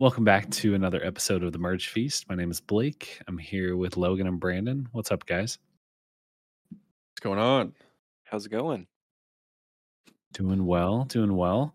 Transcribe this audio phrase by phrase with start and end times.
[0.00, 2.26] Welcome back to another episode of the Merge Feast.
[2.26, 3.20] My name is Blake.
[3.28, 4.88] I'm here with Logan and Brandon.
[4.92, 5.58] What's up, guys?
[6.70, 7.74] What's going on?
[8.24, 8.86] How's it going?
[10.32, 11.74] Doing well, doing well.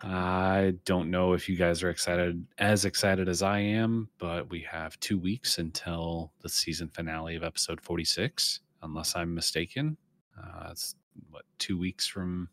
[0.00, 4.60] I don't know if you guys are excited as excited as I am, but we
[4.60, 9.96] have two weeks until the season finale of episode 46, unless I'm mistaken.
[10.40, 10.94] Uh, it's
[11.28, 12.50] what two weeks from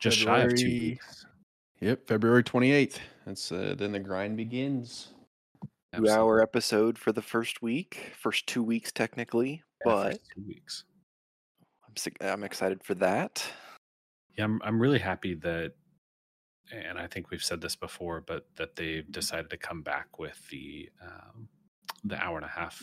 [0.00, 1.26] just shy of two weeks.
[1.80, 2.98] Yep, February 28th.
[3.30, 5.12] That's uh, then the grind begins.
[5.94, 10.42] Two hour episode for the first week, first two weeks technically, Yeah, but first two
[10.48, 10.84] weeks.
[11.86, 13.44] I'm I'm excited for that.
[14.36, 15.74] Yeah, I'm I'm really happy that
[16.72, 20.48] and I think we've said this before, but that they've decided to come back with
[20.48, 21.48] the um,
[22.02, 22.82] the hour and a half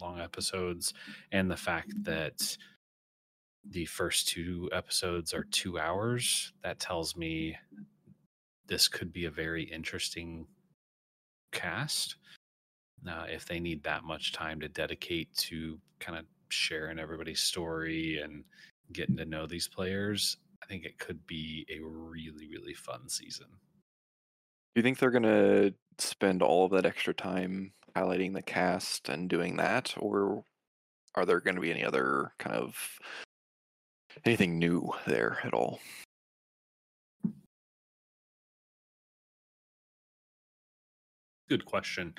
[0.00, 0.94] long episodes
[1.32, 2.56] and the fact that
[3.68, 6.52] the first two episodes are two hours.
[6.62, 7.56] That tells me
[8.68, 10.46] this could be a very interesting
[11.52, 12.16] cast.
[13.08, 18.20] Uh, if they need that much time to dedicate to kind of sharing everybody's story
[18.22, 18.44] and
[18.92, 23.46] getting to know these players, I think it could be a really, really fun season.
[23.50, 29.28] Do you think they're gonna spend all of that extra time highlighting the cast and
[29.28, 30.44] doing that, or
[31.14, 32.98] are there going to be any other kind of
[34.24, 35.80] anything new there at all?
[41.48, 42.14] Good question.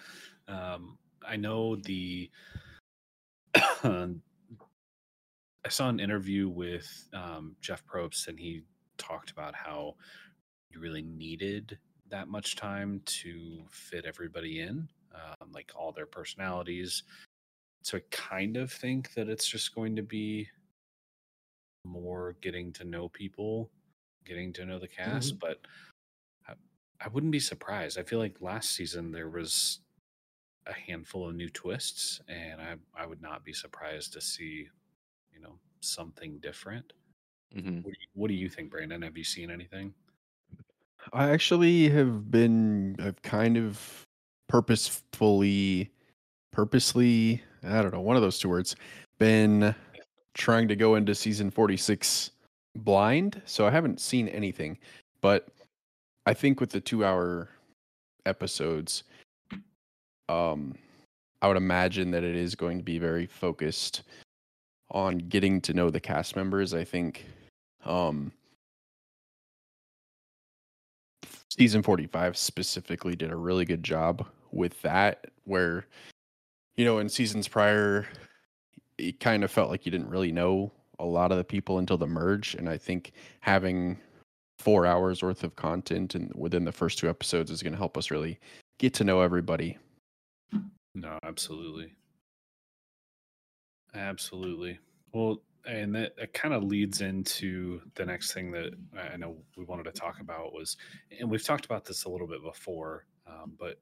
[0.47, 2.29] Um, I know the.
[3.83, 8.63] I saw an interview with um, Jeff Probst, and he
[8.97, 9.95] talked about how
[10.71, 11.77] you really needed
[12.09, 17.03] that much time to fit everybody in, um, like all their personalities.
[17.83, 20.47] So I kind of think that it's just going to be
[21.85, 23.69] more getting to know people,
[24.25, 25.59] getting to know the cast, but
[26.99, 27.97] I, I wouldn't be surprised.
[27.97, 29.79] I feel like last season there was
[30.67, 34.67] a handful of new twists, and I I would not be surprised to see,
[35.33, 36.93] you know, something different.
[37.53, 39.01] hmm What do you, what do you think, Brandon?
[39.01, 39.93] Have you seen anything?
[41.13, 44.05] I actually have been, I've kind of
[44.47, 45.91] purposefully,
[46.51, 48.75] purposely, I don't know, one of those two words,
[49.17, 49.73] been
[50.33, 52.31] trying to go into season 46
[52.75, 53.41] blind.
[53.45, 54.77] So I haven't seen anything.
[55.21, 55.47] But
[56.29, 57.49] I think with the two hour
[58.27, 59.01] episodes,
[60.29, 60.75] um,
[61.41, 64.03] I would imagine that it is going to be very focused
[64.91, 66.75] on getting to know the cast members.
[66.75, 67.25] I think
[67.83, 68.31] um,
[71.49, 75.87] season 45 specifically did a really good job with that, where,
[76.77, 78.07] you know, in seasons prior,
[78.99, 81.97] it kind of felt like you didn't really know a lot of the people until
[81.97, 82.53] the merge.
[82.53, 83.97] And I think having
[84.59, 87.97] four hours worth of content and within the first two episodes is going to help
[87.97, 88.39] us really
[88.77, 89.77] get to know everybody.
[90.95, 91.93] No, absolutely.
[93.95, 94.77] Absolutely.
[95.13, 98.73] Well, and that, that kind of leads into the next thing that
[99.13, 100.77] I know we wanted to talk about was,
[101.19, 103.77] and we've talked about this a little bit before, um, but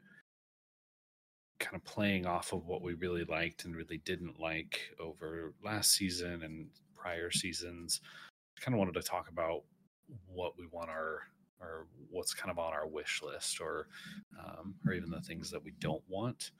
[1.59, 5.91] kind of playing off of what we really liked and really didn't like over last
[5.91, 8.01] season and prior seasons.
[8.59, 9.63] Kind of wanted to talk about
[10.28, 11.22] what we want our
[11.59, 13.88] or what's kind of on our wish list or
[14.40, 16.51] um, or even the things that we don't want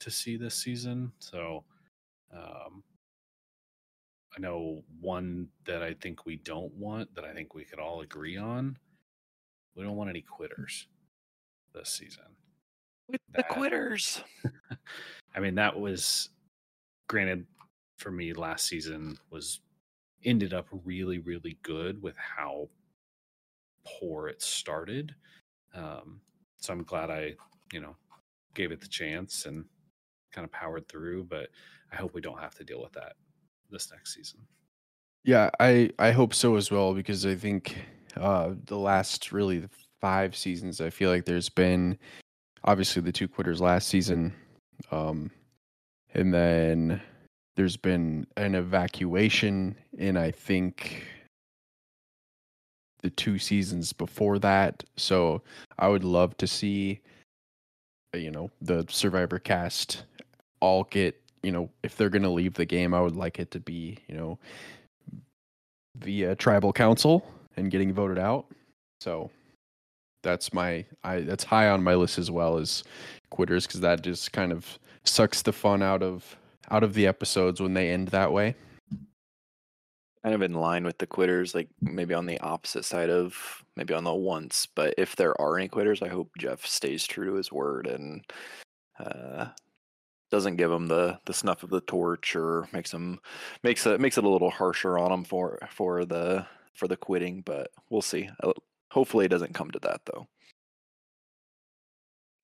[0.00, 1.12] to see this season.
[1.18, 1.64] So
[2.32, 2.82] um,
[4.36, 8.00] I know one that I think we don't want that I think we could all
[8.00, 8.78] agree on.
[9.74, 10.86] We don't want any quitters
[11.74, 12.24] this season.
[13.08, 14.22] With the quitters.
[15.34, 16.30] I mean, that was
[17.08, 17.46] granted
[17.96, 19.60] for me last season was
[20.24, 22.68] ended up really, really good with how
[23.86, 25.14] poor it started.
[25.74, 26.20] Um,
[26.58, 27.34] so I'm glad I,
[27.72, 27.96] you know,
[28.54, 29.64] gave it the chance and
[30.32, 31.48] kind of powered through, but
[31.92, 33.14] I hope we don't have to deal with that
[33.70, 34.40] this next season.
[35.24, 37.76] Yeah, I I hope so as well because I think
[38.16, 39.68] uh the last really
[40.00, 41.98] five seasons I feel like there's been
[42.62, 44.34] obviously the two quitters last season
[44.90, 45.30] um
[46.12, 47.00] and then
[47.56, 51.06] there's been an evacuation and I think
[53.04, 54.82] the two seasons before that.
[54.96, 55.42] So
[55.78, 57.00] I would love to see
[58.14, 60.04] uh, you know the survivor cast
[60.60, 63.50] all get you know if they're going to leave the game I would like it
[63.50, 64.38] to be you know
[65.98, 68.46] via tribal council and getting voted out.
[69.00, 69.30] So
[70.22, 72.84] that's my I that's high on my list as well as
[73.30, 76.36] quitters because that just kind of sucks the fun out of
[76.70, 78.56] out of the episodes when they end that way.
[80.24, 83.92] Kind of in line with the quitters, like maybe on the opposite side of maybe
[83.92, 84.66] on the once.
[84.74, 88.24] But if there are any quitters, I hope Jeff stays true to his word and
[88.98, 89.48] uh,
[90.30, 93.20] doesn't give him the the snuff of the torch or makes him
[93.62, 97.42] makes it makes it a little harsher on him for for the for the quitting.
[97.42, 98.30] But we'll see.
[98.42, 98.52] Uh,
[98.90, 100.26] hopefully, it doesn't come to that though.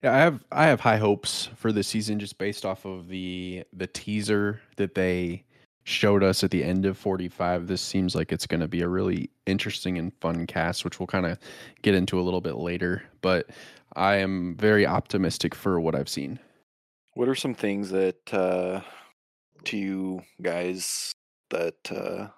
[0.02, 3.64] Yeah, I have I have high hopes for this season just based off of the
[3.72, 5.44] the teaser that they
[5.90, 7.66] showed us at the end of 45.
[7.66, 11.06] This seems like it's going to be a really interesting and fun cast, which we'll
[11.06, 11.38] kind of
[11.82, 13.02] get into a little bit later.
[13.20, 13.50] But
[13.96, 16.38] I am very optimistic for what I've seen.
[17.14, 18.80] What are some things that uh,
[19.64, 21.12] to you guys
[21.50, 22.28] that uh,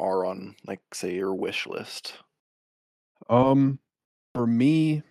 [0.00, 2.14] are on, like, say, your wish list?
[3.28, 3.78] Um,
[4.34, 5.02] for me,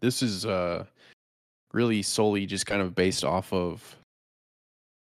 [0.00, 0.84] this is uh
[1.72, 3.96] really solely just kind of based off of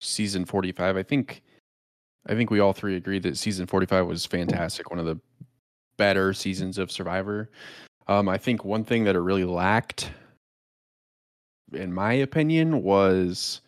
[0.00, 0.97] season 45.
[0.97, 1.43] I think
[2.27, 5.19] I think we all three agree that season 45 was fantastic, one of the
[5.97, 7.51] better seasons of Survivor.
[8.07, 10.11] Um, I think one thing that it really lacked,
[11.73, 13.61] in my opinion, was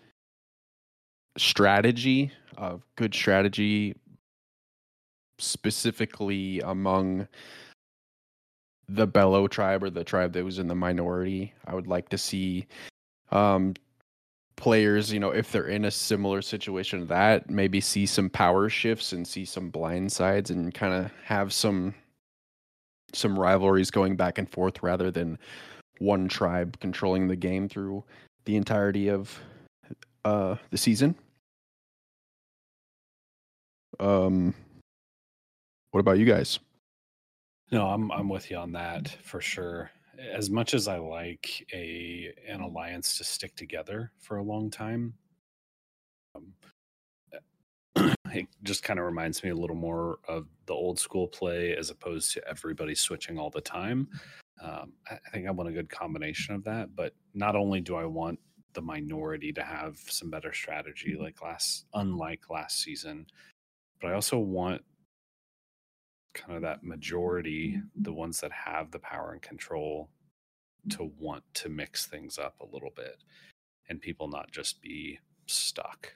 [1.38, 3.94] strategy, uh, good strategy,
[5.38, 7.26] specifically among
[8.88, 11.52] the Belo tribe or the tribe that was in the minority.
[11.66, 12.66] I would like to see
[13.30, 13.74] um,
[14.62, 18.68] players, you know, if they're in a similar situation to that, maybe see some power
[18.68, 21.92] shifts and see some blind sides and kind of have some
[23.12, 25.36] some rivalries going back and forth rather than
[25.98, 28.04] one tribe controlling the game through
[28.44, 29.36] the entirety of
[30.24, 31.16] uh the season.
[33.98, 34.54] Um
[35.90, 36.60] what about you guys?
[37.72, 39.90] No, I'm I'm with you on that for sure.
[40.18, 45.14] As much as I like a an alliance to stick together for a long time,
[46.34, 46.52] um,
[48.32, 51.90] it just kind of reminds me a little more of the old school play as
[51.90, 54.08] opposed to everybody switching all the time.
[54.62, 57.96] Um, I I think I want a good combination of that, but not only do
[57.96, 58.38] I want
[58.74, 63.26] the minority to have some better strategy like last unlike last season,
[64.00, 64.82] but I also want
[66.34, 70.08] kind of that majority, the ones that have the power and control,
[70.90, 73.22] to want to mix things up a little bit
[73.88, 76.14] and people not just be stuck.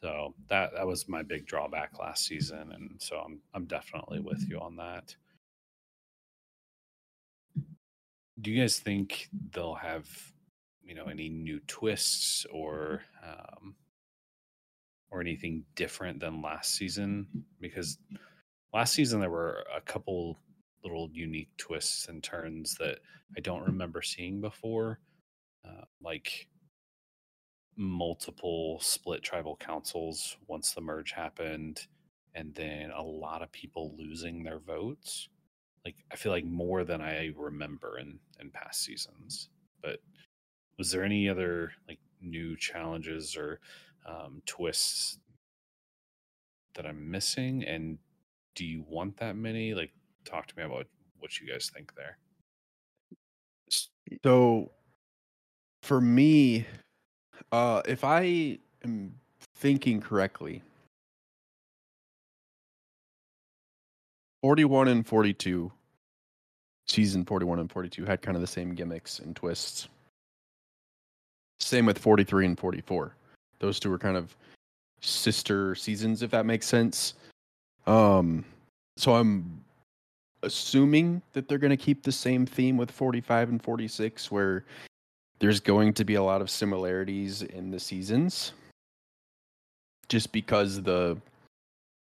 [0.00, 4.44] So that that was my big drawback last season, and so I'm I'm definitely with
[4.48, 5.14] you on that.
[8.40, 10.08] Do you guys think they'll have,
[10.82, 13.76] you know, any new twists or um,
[15.10, 17.28] or anything different than last season?
[17.60, 17.98] Because
[18.72, 20.38] last season there were a couple
[20.82, 22.98] little unique twists and turns that
[23.36, 24.98] I don't remember seeing before,
[25.66, 26.48] uh, like
[27.76, 31.86] multiple split tribal councils once the merge happened,
[32.34, 35.28] and then a lot of people losing their votes.
[35.84, 39.48] Like I feel like more than I remember in in past seasons.
[39.82, 40.00] But
[40.78, 43.60] was there any other like new challenges or
[44.06, 45.18] um, twists
[46.74, 47.64] that I'm missing?
[47.64, 47.98] And
[48.54, 49.74] do you want that many?
[49.74, 49.90] Like,
[50.24, 50.86] talk to me about
[51.18, 52.18] what you guys think there.
[54.24, 54.70] So
[55.82, 56.66] for me,
[57.50, 59.14] uh if I am
[59.56, 60.62] thinking correctly,
[64.42, 65.70] 41 and 42
[66.88, 69.88] season 41 and 42 had kind of the same gimmicks and twists.
[71.60, 73.14] Same with 43 and 44.
[73.60, 74.36] Those two were kind of
[75.00, 77.14] sister seasons if that makes sense.
[77.86, 78.44] Um,
[78.96, 79.62] so I'm
[80.42, 84.64] assuming that they're going to keep the same theme with 45 and 46, where
[85.38, 88.52] there's going to be a lot of similarities in the seasons,
[90.08, 91.16] just because the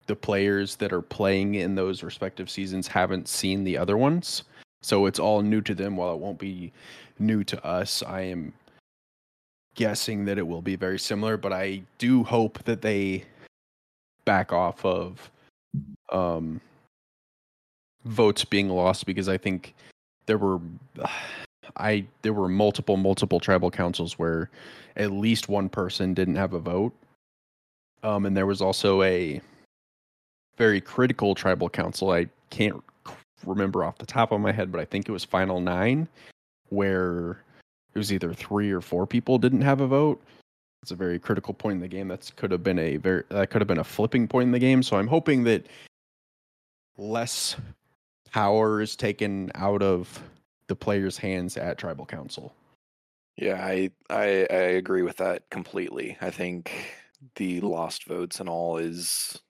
[0.06, 4.44] the players that are playing in those respective seasons haven't seen the other ones.
[4.83, 6.73] So it's all new to them while it won't be
[7.18, 8.02] new to us.
[8.02, 8.52] I am
[9.75, 13.25] guessing that it will be very similar, but I do hope that they
[14.26, 15.30] back off of
[16.10, 16.60] um,
[18.04, 19.74] votes being lost because I think
[20.26, 20.60] there were
[21.76, 24.50] I there were multiple multiple tribal councils where
[24.96, 26.92] at least one person didn't have a vote.
[28.02, 29.40] Um, and there was also a
[30.56, 32.10] very critical tribal council.
[32.10, 32.82] I can't
[33.46, 36.06] remember off the top of my head, but I think it was Final Nine,
[36.68, 37.42] where
[37.94, 40.22] it was either three or four people didn't have a vote.
[40.84, 42.08] It's a very critical point in the game.
[42.08, 44.58] That could have been a very that could have been a flipping point in the
[44.58, 44.82] game.
[44.82, 45.66] So I'm hoping that
[46.98, 47.56] less
[48.30, 50.22] power is taken out of
[50.66, 52.52] the player's hands at tribal council.
[53.38, 56.18] Yeah, I, I I agree with that completely.
[56.20, 56.70] I think
[57.36, 59.40] the lost votes and all is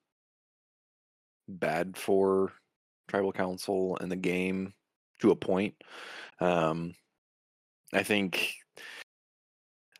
[1.49, 2.53] bad for
[3.09, 4.73] tribal council and the game
[5.19, 5.75] to a point.
[6.39, 6.95] Um,
[7.91, 8.55] I think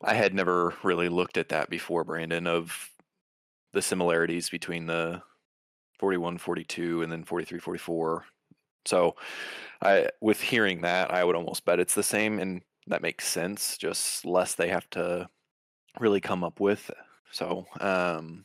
[0.02, 2.90] I had never really looked at that before, Brandon, of
[3.72, 5.22] the similarities between the
[5.98, 8.24] 41 42 and then 43 44
[8.84, 9.16] so
[9.82, 13.76] i with hearing that i would almost bet it's the same and that makes sense
[13.76, 15.28] just less they have to
[15.98, 16.90] really come up with.
[17.32, 18.44] So um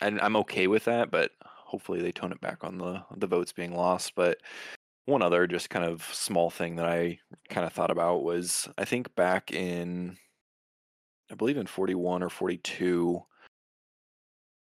[0.00, 3.52] and i'm okay with that but hopefully they tone it back on the the votes
[3.52, 4.38] being lost but
[5.04, 7.18] one other just kind of small thing that i
[7.48, 10.16] kind of thought about was i think back in
[11.30, 13.22] i believe in 41 or 42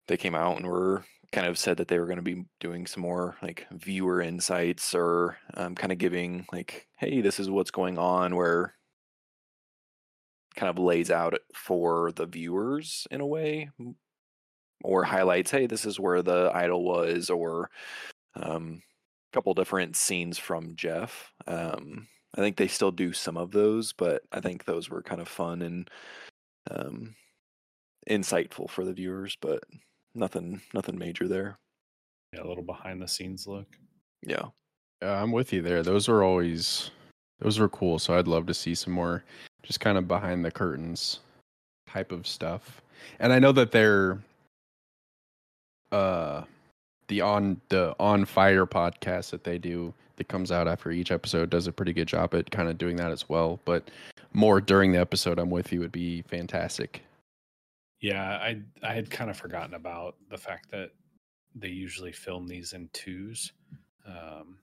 [0.08, 2.86] they came out and were kind of said that they were going to be doing
[2.86, 7.70] some more like viewer insights or um, kind of giving like hey this is what's
[7.70, 8.74] going on where
[10.54, 13.70] kind of lays out for the viewers in a way
[14.84, 17.70] or highlights hey this is where the idol was or
[18.36, 18.82] um,
[19.32, 23.94] a couple different scenes from jeff um, i think they still do some of those
[23.94, 25.88] but i think those were kind of fun and
[26.70, 27.14] um,
[28.08, 29.62] insightful for the viewers but
[30.14, 31.58] nothing nothing major there.
[32.32, 33.66] Yeah, a little behind the scenes look.
[34.22, 34.46] Yeah.
[35.02, 35.82] Yeah, I'm with you there.
[35.82, 36.90] Those are always
[37.40, 37.98] those were cool.
[37.98, 39.24] So I'd love to see some more
[39.62, 41.20] just kind of behind the curtains
[41.88, 42.82] type of stuff.
[43.18, 44.18] And I know that they're
[45.90, 46.42] uh
[47.08, 51.50] the on the on fire podcast that they do that comes out after each episode
[51.50, 53.58] does a pretty good job at kind of doing that as well.
[53.64, 53.90] But
[54.32, 57.02] more during the episode I'm with you would be fantastic.
[58.00, 60.90] Yeah, I I had kind of forgotten about the fact that
[61.54, 63.52] they usually film these in twos.
[64.06, 64.58] Um,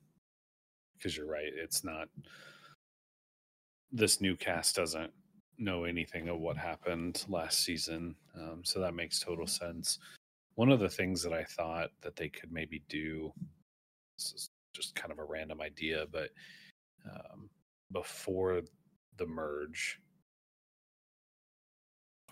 [0.98, 2.10] because you're right, it's not.
[3.92, 5.12] This new cast doesn't
[5.58, 10.00] know anything of what happened last season, um, so that makes total sense.
[10.56, 13.32] One of the things that I thought that they could maybe do,
[14.18, 16.30] this is just kind of a random idea, but
[17.10, 17.50] um,
[17.94, 18.62] before
[19.20, 20.00] the merge,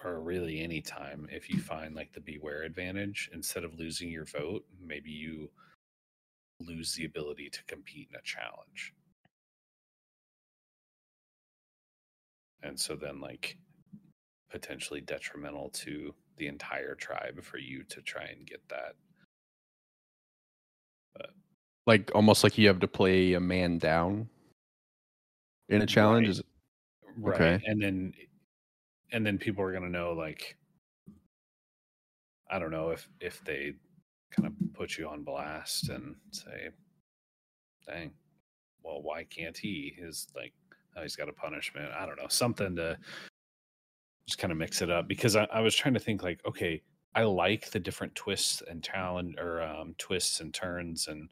[0.03, 4.25] or really any time if you find like the beware advantage instead of losing your
[4.25, 5.50] vote maybe you
[6.60, 8.94] lose the ability to compete in a challenge.
[12.63, 13.58] And so then like
[14.50, 18.96] potentially detrimental to the entire tribe for you to try and get that.
[21.15, 21.29] But
[21.86, 24.29] like almost like you have to play a man down
[25.70, 26.27] in a challenge?
[26.27, 26.56] Right.
[27.17, 27.63] Right okay.
[27.65, 28.13] and then
[29.12, 30.55] and then people are going to know like
[32.51, 33.74] i don't know if if they
[34.31, 36.69] kind of put you on blast and say
[37.88, 38.12] dang
[38.83, 40.53] well why can't he is like
[40.95, 42.97] oh, he's got a punishment i don't know something to
[44.27, 46.81] just kind of mix it up because I, I was trying to think like okay
[47.15, 51.29] i like the different twists and talent or um, twists and turns and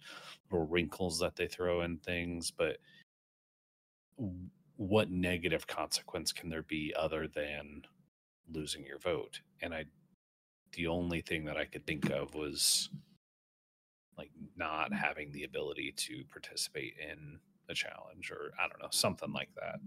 [0.49, 2.77] little wrinkles that they throw in things but
[4.77, 7.83] what negative consequence can there be other than
[8.51, 9.41] losing your vote?
[9.61, 9.85] And I,
[10.73, 12.89] the only thing that I could think of was
[14.17, 17.39] like not having the ability to participate in
[17.69, 19.79] a challenge or I don't know, something like that.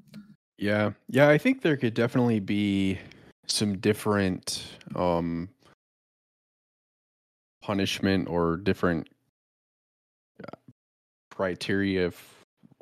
[0.59, 0.93] Yeah.
[1.09, 1.29] Yeah.
[1.29, 2.99] I think there could definitely be
[3.47, 4.63] some different
[4.97, 5.49] um,
[7.63, 9.09] punishment or different
[10.43, 10.57] uh,
[11.31, 12.11] criteria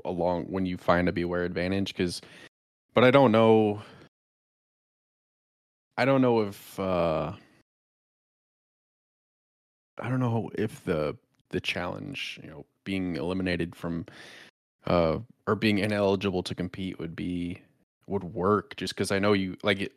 [0.06, 2.20] along when you find a beware advantage because
[2.94, 3.80] but i don't know
[5.96, 7.32] i don't know if uh
[10.00, 11.16] i don't know if the
[11.50, 14.04] the challenge you know being eliminated from
[14.86, 17.60] uh or being ineligible to compete would be
[18.06, 19.92] would work just because i know you like it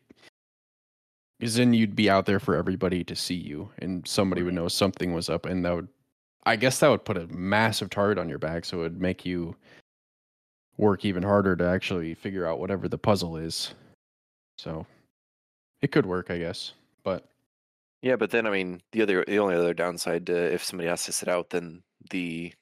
[1.40, 4.68] because then you'd be out there for everybody to see you and somebody would know
[4.68, 5.88] something was up and that would
[6.46, 9.26] i guess that would put a massive target on your back so it would make
[9.26, 9.56] you
[10.80, 13.74] work even harder to actually figure out whatever the puzzle is.
[14.58, 14.86] So
[15.82, 16.72] it could work, I guess.
[17.04, 17.26] But
[18.02, 21.04] yeah, but then I mean, the other, the only other downside to if somebody has
[21.04, 22.54] to sit out, then the,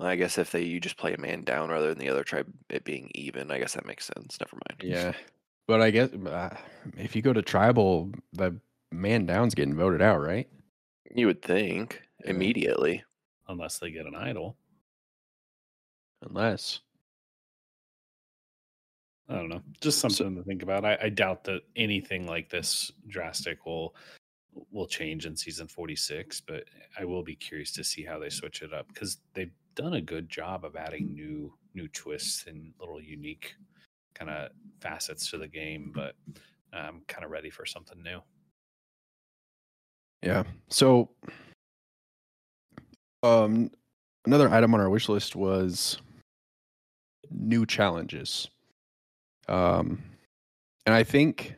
[0.00, 2.50] I guess if they you just play a man down rather than the other tribe
[2.70, 4.38] it being even, I guess that makes sense.
[4.40, 4.82] Never mind.
[4.82, 5.12] Yeah,
[5.68, 6.56] but I guess uh,
[6.96, 8.56] if you go to tribal, the
[8.90, 10.48] man down's getting voted out, right?
[11.14, 12.30] You would think yeah.
[12.30, 13.04] immediately,
[13.46, 14.56] unless they get an idol.
[16.22, 16.80] Unless.
[19.28, 19.62] I don't know.
[19.80, 20.84] Just something so, to think about.
[20.84, 23.94] I, I doubt that anything like this drastic will
[24.70, 26.64] will change in season 46, but
[26.98, 30.00] I will be curious to see how they switch it up because they've done a
[30.00, 33.54] good job of adding new new twists and little unique
[34.14, 34.50] kind of
[34.80, 36.14] facets to the game, but
[36.72, 38.20] I'm kind of ready for something new.
[40.22, 40.44] Yeah.
[40.68, 41.10] So
[43.22, 43.70] Um,
[44.26, 45.98] another item on our wish list was
[47.34, 48.48] new challenges.
[49.48, 50.02] Um,
[50.86, 51.54] and I think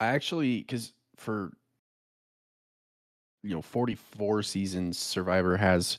[0.00, 1.52] I actually because for
[3.42, 5.98] you know 44 seasons, Survivor has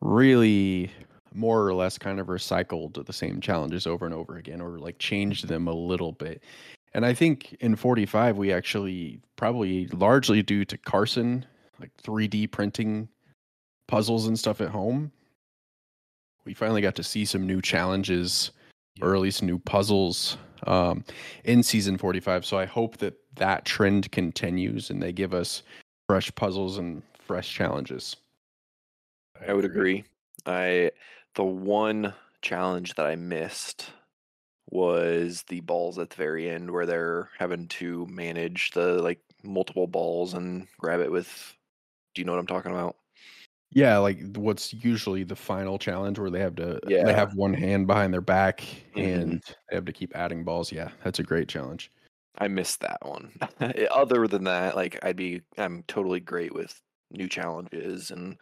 [0.00, 0.90] really
[1.32, 4.98] more or less kind of recycled the same challenges over and over again, or like
[4.98, 6.42] changed them a little bit.
[6.94, 11.44] And I think in 45, we actually probably largely due to Carson,
[11.80, 13.08] like 3D printing
[13.88, 15.10] puzzles and stuff at home,
[16.44, 18.50] we finally got to see some new challenges
[18.96, 19.06] Yeah.
[19.06, 20.36] or at least new puzzles
[20.66, 21.04] um,
[21.44, 22.44] in season 45.
[22.44, 25.62] So I hope that that trend continues and they give us
[26.08, 28.16] fresh puzzles and fresh challenges.
[29.46, 30.04] I would agree.
[30.46, 30.90] I
[31.34, 33.90] the one challenge that I missed
[34.70, 39.86] was the balls at the very end where they're having to manage the like multiple
[39.86, 41.54] balls and grab it with
[42.14, 42.96] do you know what I'm talking about?
[43.74, 47.04] Yeah, like what's usually the final challenge where they have to Yeah.
[47.04, 48.60] they have one hand behind their back
[48.94, 49.22] Mhm.
[49.22, 50.70] and they have to keep adding balls.
[50.72, 51.90] Yeah, that's a great challenge.
[52.38, 53.32] I missed that one.
[53.90, 58.38] Other than that, like I'd be I'm totally great with new challenges and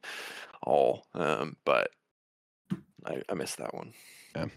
[0.62, 1.06] all.
[1.14, 1.90] Um, but
[3.06, 3.92] I, I missed that one.
[4.34, 4.48] Uh,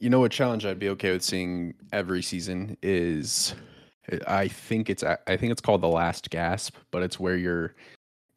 [0.00, 3.54] You know, a challenge I'd be okay with seeing every season is,
[4.26, 7.74] I think it's I think it's called the Last Gasp, but it's where you're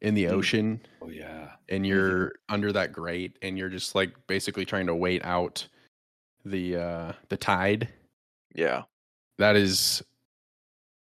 [0.00, 1.50] in the ocean Oh yeah.
[1.68, 5.66] and you're under that grate and you're just like basically trying to wait out
[6.44, 7.88] the uh the tide.
[8.54, 8.82] Yeah.
[9.38, 10.02] That is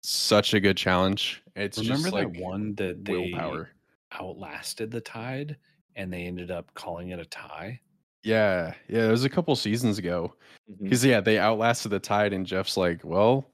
[0.03, 1.43] such a good challenge.
[1.57, 3.71] It's Remember just that like one that they willpower.
[4.13, 5.57] outlasted the tide
[5.97, 7.81] and they ended up calling it a tie?
[8.23, 9.07] Yeah, yeah.
[9.07, 10.35] It was a couple seasons ago.
[10.71, 10.85] Mm-hmm.
[10.85, 13.47] Because yeah, they outlasted the tide, and Jeff's like, "Well,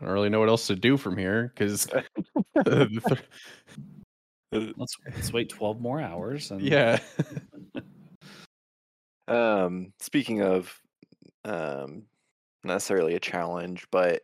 [0.00, 1.86] I don't really know what else to do from here." Because
[4.52, 6.98] Let's let's wait 12 more hours and yeah,
[9.28, 10.80] Um, speaking of
[11.44, 12.04] um,
[12.64, 14.22] not necessarily a challenge, but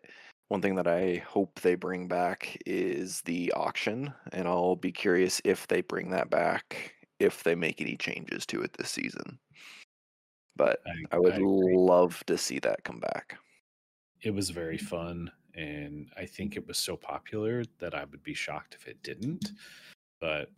[0.48, 5.40] one thing that I hope they bring back is the auction, and I'll be curious
[5.44, 9.38] if they bring that back, if they make any changes to it this season.
[10.54, 11.76] But I would agree.
[11.76, 13.38] love to see that come back.
[14.20, 18.34] it was very fun and I think it was so popular that I would be
[18.34, 19.52] shocked if it didn't.
[20.22, 20.50] But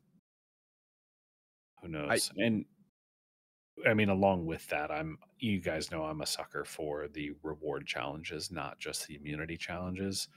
[1.83, 2.31] who knows?
[2.37, 2.67] and
[3.89, 7.87] I mean, along with that, I'm you guys know I'm a sucker for the reward
[7.87, 10.29] challenges, not just the immunity challenges.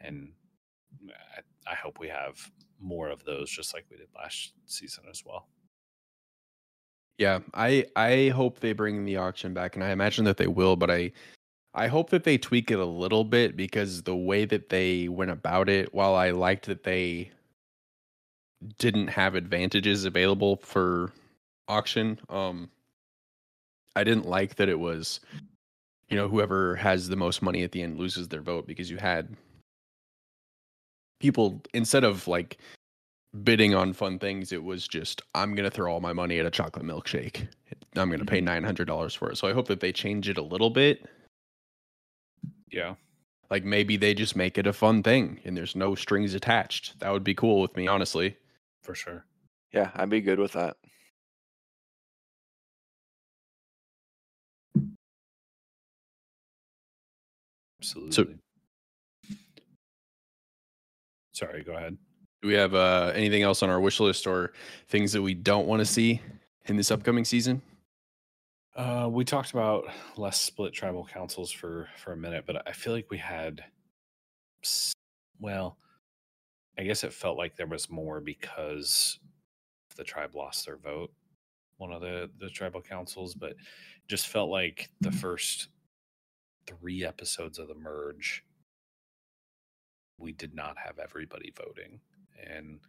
[0.00, 0.32] And
[1.08, 5.24] I, I hope we have more of those, just like we did last season as
[5.24, 5.48] well.
[7.18, 7.40] yeah.
[7.54, 10.76] I I hope they bring the auction back, and I imagine that they will.
[10.76, 11.12] But I
[11.74, 15.30] I hope that they tweak it a little bit because the way that they went
[15.30, 17.30] about it, while I liked that they
[18.78, 21.12] didn't have advantages available for
[21.68, 22.70] auction, um,
[23.96, 25.20] I didn't like that it was,
[26.08, 28.96] you know, whoever has the most money at the end loses their vote because you
[28.96, 29.36] had
[31.20, 32.58] people instead of like
[33.42, 36.50] bidding on fun things, it was just I'm gonna throw all my money at a
[36.50, 37.48] chocolate milkshake.
[37.96, 39.36] I'm gonna pay nine hundred dollars for it.
[39.36, 41.06] So I hope that they change it a little bit.
[42.70, 42.94] Yeah.
[43.50, 47.00] Like maybe they just make it a fun thing and there's no strings attached.
[47.00, 48.36] That would be cool with me, honestly.
[48.88, 49.26] For sure.
[49.70, 50.78] Yeah, I'd be good with that.
[57.82, 58.38] Absolutely.
[61.34, 61.98] Sorry, go ahead.
[62.40, 64.54] Do we have uh, anything else on our wish list or
[64.88, 66.22] things that we don't want to see
[66.64, 67.60] in this upcoming season?
[68.74, 69.84] Uh, we talked about
[70.16, 73.62] less split tribal councils for for a minute, but I feel like we had,
[75.38, 75.76] well,
[76.78, 79.18] I guess it felt like there was more because
[79.96, 81.10] the tribe lost their vote.
[81.78, 83.54] One of the the tribal councils, but
[84.08, 85.68] just felt like the first
[86.66, 88.44] three episodes of the merge,
[90.18, 92.00] we did not have everybody voting,
[92.48, 92.80] and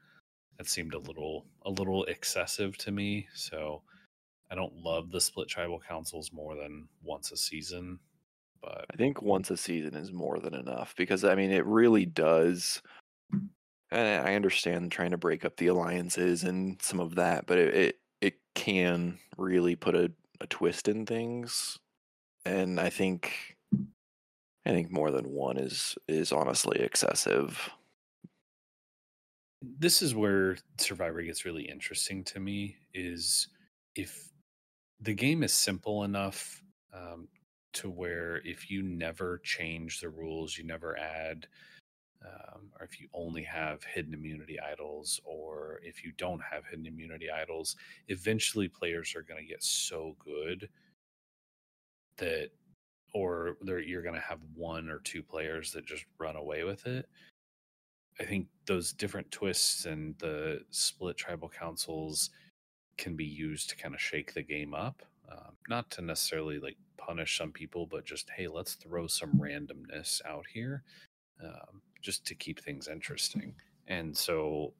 [0.58, 3.28] that seemed a little a little excessive to me.
[3.34, 3.82] So.
[4.52, 8.00] I don't love the split tribal councils more than once a season,
[8.64, 12.08] but I think once a season is more than enough because I mean it really
[12.08, 12.82] does.
[13.92, 17.76] And I understand trying to break up the alliances and some of that, but it
[17.76, 21.80] it, it can really put a, a twist in things.
[22.46, 23.58] And I think
[24.66, 27.70] I think more than one is is honestly excessive.
[29.62, 32.78] this is where Survivor gets really interesting to me.
[32.94, 33.48] Is
[33.96, 34.30] if
[35.00, 37.28] the game is simple enough um,
[37.74, 41.48] to where if you never change the rules, you never add
[42.26, 46.86] um, or if you only have hidden immunity idols, or if you don't have hidden
[46.86, 47.76] immunity idols,
[48.08, 50.70] eventually players are going to get so good
[52.18, 52.50] that,
[53.14, 53.56] or
[53.86, 57.08] you're going to have one or two players that just run away with it.
[58.20, 62.32] I think those different twists and the split tribal councils
[62.98, 65.02] can be used to kind of shake the game up.
[65.32, 70.22] Um, not to necessarily like punish some people, but just hey, let's throw some randomness
[70.26, 70.84] out here,
[71.44, 73.56] um, just to keep things interesting.
[73.88, 74.74] And so,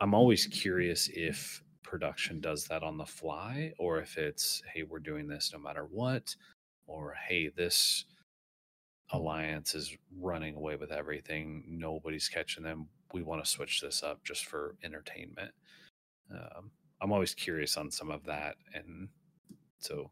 [0.00, 4.98] I'm always curious if production does that on the fly, or if it's hey, we're
[5.00, 6.34] doing this no matter what,
[6.86, 8.04] or hey, this
[9.10, 12.88] alliance is running away with everything, nobody's catching them.
[13.12, 15.52] We want to switch this up just for entertainment.
[16.30, 19.08] Um, I'm always curious on some of that, and
[19.78, 20.10] so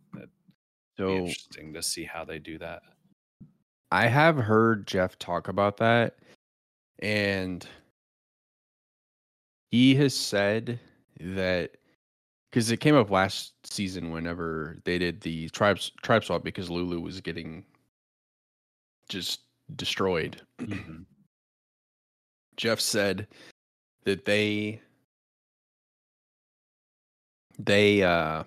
[0.99, 2.83] So be interesting to see how they do that.
[3.91, 6.17] I have heard Jeff talk about that,
[7.01, 7.67] and
[9.71, 10.79] he has said
[11.21, 11.73] that
[12.51, 17.01] because it came up last season whenever they did the tribes tribe swap because Lulu
[17.01, 17.65] was getting
[19.09, 19.41] just
[19.77, 20.41] destroyed.
[20.61, 21.05] Mhm.
[22.57, 23.29] Jeff said
[24.05, 24.81] that they
[27.59, 28.45] they uh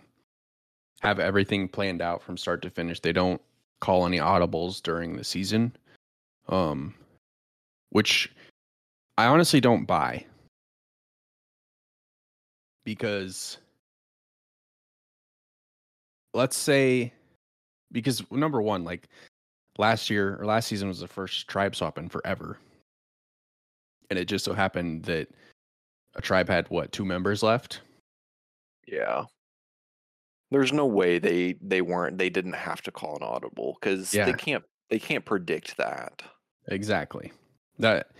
[1.02, 3.00] have everything planned out from start to finish.
[3.00, 3.42] They don't
[3.80, 5.76] call any audibles during the season.
[6.48, 6.94] Um
[7.92, 8.32] which
[9.18, 10.26] I honestly don't buy.
[12.86, 13.58] Because
[16.34, 17.12] let's say
[17.92, 19.08] because number 1 like
[19.78, 22.58] last year or last season was the first tribe swap in forever.
[24.10, 25.28] And it just so happened that
[26.16, 27.82] a tribe had what, two members left?
[28.88, 29.26] Yeah.
[30.52, 34.26] There's no way they they weren't they didn't have to call an audible because Yeah.
[34.26, 36.24] they can't they can't predict that.
[36.68, 37.32] Exactly.
[37.78, 38.12] That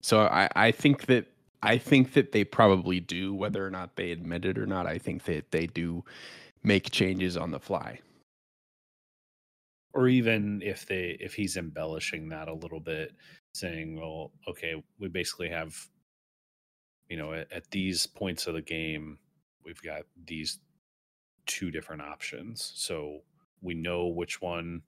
[0.00, 1.26] so I I think that
[1.62, 4.86] I think that they probably do whether or not they admit it or not.
[4.86, 6.04] I think that they do
[6.62, 8.00] make changes on the fly.
[9.94, 13.12] Or even if they if he's embellishing that a little bit,
[13.54, 15.76] saying, "Well, okay, we basically have,
[17.08, 19.18] you know, at, at these points of the game,
[19.64, 20.58] we've got these
[21.46, 23.20] two different options, so
[23.62, 24.82] we know which one."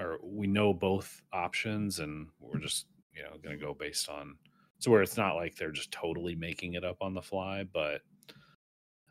[0.00, 4.36] Or we know both options, and we're just you know going to go based on
[4.78, 8.00] so where it's not like they're just totally making it up on the fly, but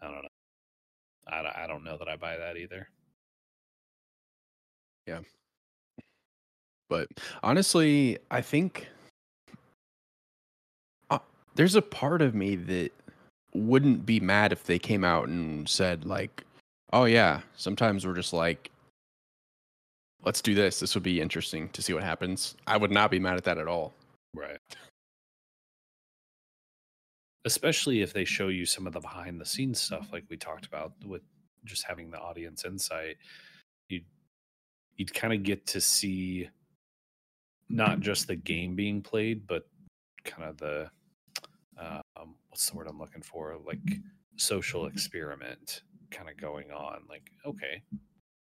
[0.01, 0.29] I don't know.
[1.27, 2.87] I, don't- I don't know that I buy that either.
[5.05, 5.19] Yeah.
[6.89, 7.09] But
[7.43, 8.87] honestly, I think
[11.09, 11.19] uh,
[11.55, 12.91] there's a part of me that
[13.57, 16.43] wouldn't be mad if they came out and said like,
[16.93, 18.71] "Oh yeah, sometimes we're just like
[20.23, 20.79] let's do this.
[20.79, 23.57] This would be interesting to see what happens." I would not be mad at that
[23.57, 23.93] at all.
[24.33, 24.59] Right.
[27.45, 30.65] Especially if they show you some of the behind the scenes stuff like we talked
[30.65, 31.21] about with
[31.65, 33.17] just having the audience insight.
[33.89, 34.05] You'd
[34.97, 36.49] you'd kind of get to see
[37.69, 39.67] not just the game being played, but
[40.23, 40.89] kind of the
[41.79, 43.55] um, what's the word I'm looking for?
[43.67, 43.99] Like
[44.37, 47.03] social experiment kind of going on.
[47.07, 47.83] Like, okay.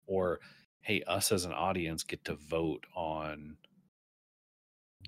[0.08, 0.40] Or
[0.82, 3.56] hey, us as an audience get to vote on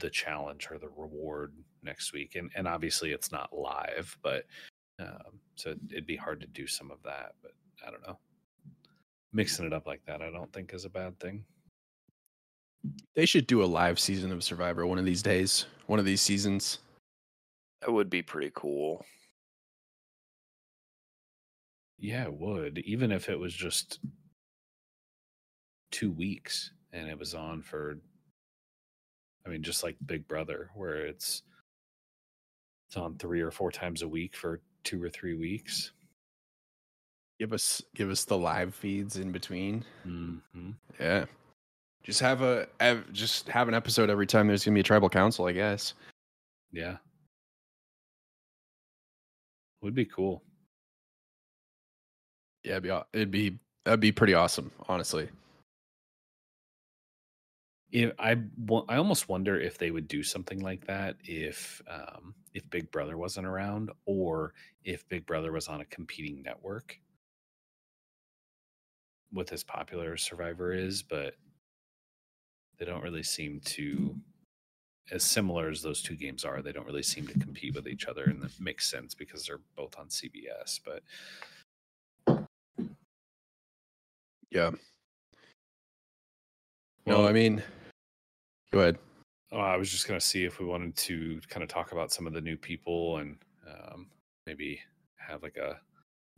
[0.00, 4.44] the challenge or the reward next week and and obviously it's not live but
[5.00, 7.52] um so it'd be hard to do some of that but
[7.86, 8.18] i don't know
[9.32, 11.44] mixing it up like that i don't think is a bad thing
[13.14, 16.22] They should do a live season of Survivor one of these days, one of these
[16.22, 16.78] seasons.
[17.84, 19.04] That would be pretty cool.
[21.98, 24.00] yeah it would even if it was just
[25.92, 27.96] two weeks and it was on for
[29.46, 31.42] i mean just like big brother where it's
[32.88, 35.92] it's on three or four times a week for two or three weeks
[37.38, 39.84] Give us give us the live feeds in between.
[40.04, 40.36] hmm
[41.00, 41.24] Yeah.
[42.04, 45.08] Just have a have, just have an episode every time there's gonna be a tribal
[45.08, 45.94] council, I guess.
[46.72, 46.96] Yeah.
[49.84, 50.42] Would be cool.
[52.62, 55.28] Yeah, it'd be it'd be that'd be pretty awesome, honestly.
[57.92, 58.38] If I
[58.88, 63.18] I almost wonder if they would do something like that if um if Big Brother
[63.18, 66.98] wasn't around or if Big Brother was on a competing network
[69.34, 71.34] with as popular as Survivor is, but
[72.78, 74.18] they don't really seem to
[75.10, 78.06] as similar as those two games are, they don't really seem to compete with each
[78.06, 81.02] other and that makes sense because they're both on CBS, but
[84.50, 84.70] Yeah.
[87.06, 87.62] No, Well- I mean,
[88.70, 88.98] go ahead.
[89.52, 92.12] oh, I was just going to see if we wanted to kind of talk about
[92.12, 93.36] some of the new people and
[93.68, 94.10] um,
[94.46, 94.80] maybe
[95.16, 95.80] have like a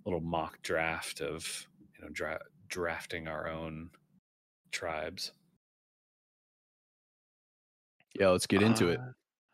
[0.05, 3.91] little mock draft of you know dra- drafting our own
[4.73, 5.33] tribes.
[8.19, 8.99] Yeah, let's get into it.
[8.99, 9.13] Uh,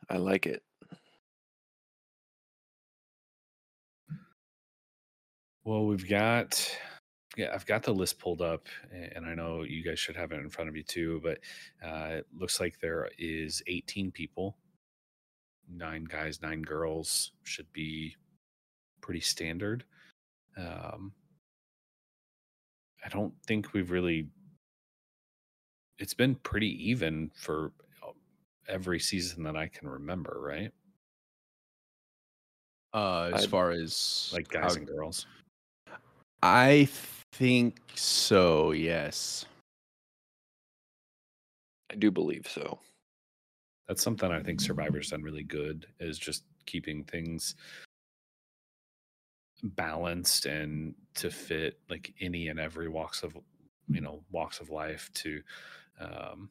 [0.08, 0.62] I like it.
[5.64, 6.76] Well, we've got
[7.36, 10.40] yeah, I've got the list pulled up, and I know you guys should have it
[10.40, 11.20] in front of you too.
[11.22, 11.38] But
[11.84, 14.56] uh, it looks like there is 18 people,
[15.68, 17.32] nine guys, nine girls.
[17.42, 18.16] Should be
[19.00, 19.84] pretty standard.
[20.56, 21.12] Um,
[23.04, 24.28] I don't think we've really.
[25.98, 27.72] It's been pretty even for
[28.68, 30.72] every season that I can remember, right?
[32.94, 35.26] Uh, as I'd- far as Like guys how- and girls.
[36.42, 36.88] I
[37.32, 38.72] think so.
[38.72, 39.44] Yes.
[41.90, 42.80] I do believe so.
[43.88, 47.54] That's something I think Survivor's done really good is just keeping things
[49.62, 53.36] balanced and to fit like any and every walks of
[53.88, 55.40] you know walks of life to
[56.00, 56.50] um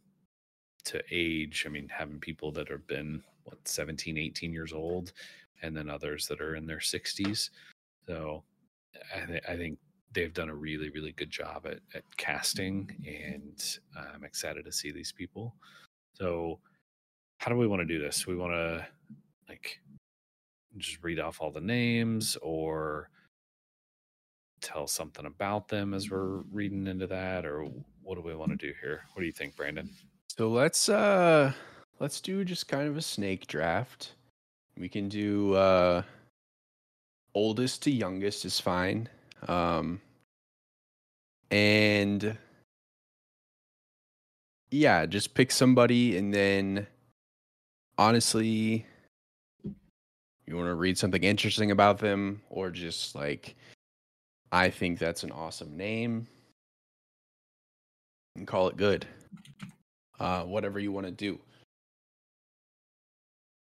[0.84, 5.14] to age i mean having people that have been what 17 18 years old
[5.62, 7.50] and then others that are in their 60s
[8.06, 8.44] so
[9.16, 9.78] i, th- I think
[10.14, 14.92] they've done a really really good job at, at casting and i'm excited to see
[14.92, 15.56] these people.
[16.14, 16.60] So
[17.40, 18.28] how do we want to do this?
[18.28, 18.86] We want to
[19.50, 19.80] like
[20.78, 23.10] just read off all the names or
[24.62, 27.68] tell something about them as we're reading into that or
[28.04, 29.02] what do we want to do here?
[29.14, 29.90] What do you think brandon
[30.38, 31.52] So let's uh
[32.00, 34.14] let's do just kind of a snake draft.
[34.78, 36.04] We can do uh
[37.36, 39.10] oldest to youngest is fine.
[39.50, 40.00] Um
[41.52, 42.38] and
[44.72, 46.88] yeah, just pick somebody and then
[47.98, 48.86] honestly
[49.66, 53.56] you want to read something interesting about them or just like
[54.54, 56.26] I think that's an awesome name
[58.38, 59.06] and call it good
[60.22, 61.40] uh, whatever you want to do.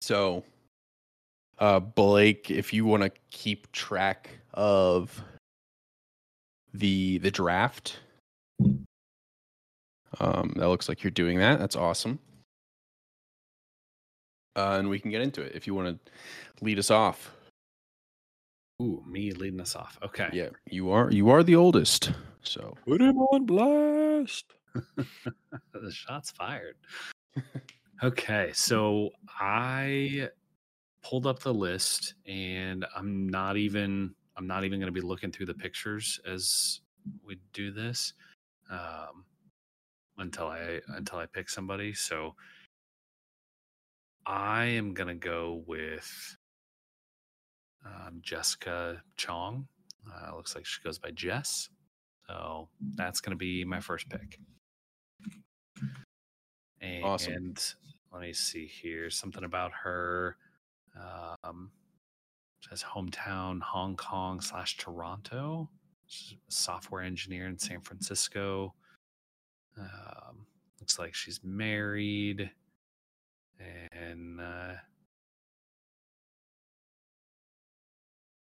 [0.02, 0.44] So,
[1.60, 5.24] uh, Blake, if you want to keep track of
[6.74, 8.00] the the draft,
[10.20, 11.60] um, that looks like you're doing that.
[11.60, 12.20] That's awesome.
[14.58, 16.12] Uh, and we can get into it if you want to
[16.62, 17.32] lead us off.
[18.82, 22.12] ooh me leading us off okay Yeah, you are you are the oldest,
[22.44, 24.54] so Put him on blast.
[25.74, 26.76] the shots fired.
[28.04, 30.28] Okay so i
[31.04, 35.32] pulled up the list and i'm not even i'm not even going to be looking
[35.32, 36.82] through the pictures as
[37.26, 38.14] we do this
[38.70, 39.26] um
[40.18, 42.36] until i until i pick somebody so
[44.26, 46.38] i am going to go with
[47.86, 49.68] um, jessica chong.
[50.12, 51.70] Uh, looks like she goes by jess
[52.28, 54.40] so that's going to be my first pick
[56.82, 57.54] and Awesome.
[58.12, 60.38] let me see here something about her
[61.44, 61.72] um
[62.68, 65.70] says hometown hong kong slash toronto
[66.50, 68.74] software engineer in san francisco
[69.80, 70.46] um
[70.80, 72.50] looks like she's married
[73.92, 74.74] and uh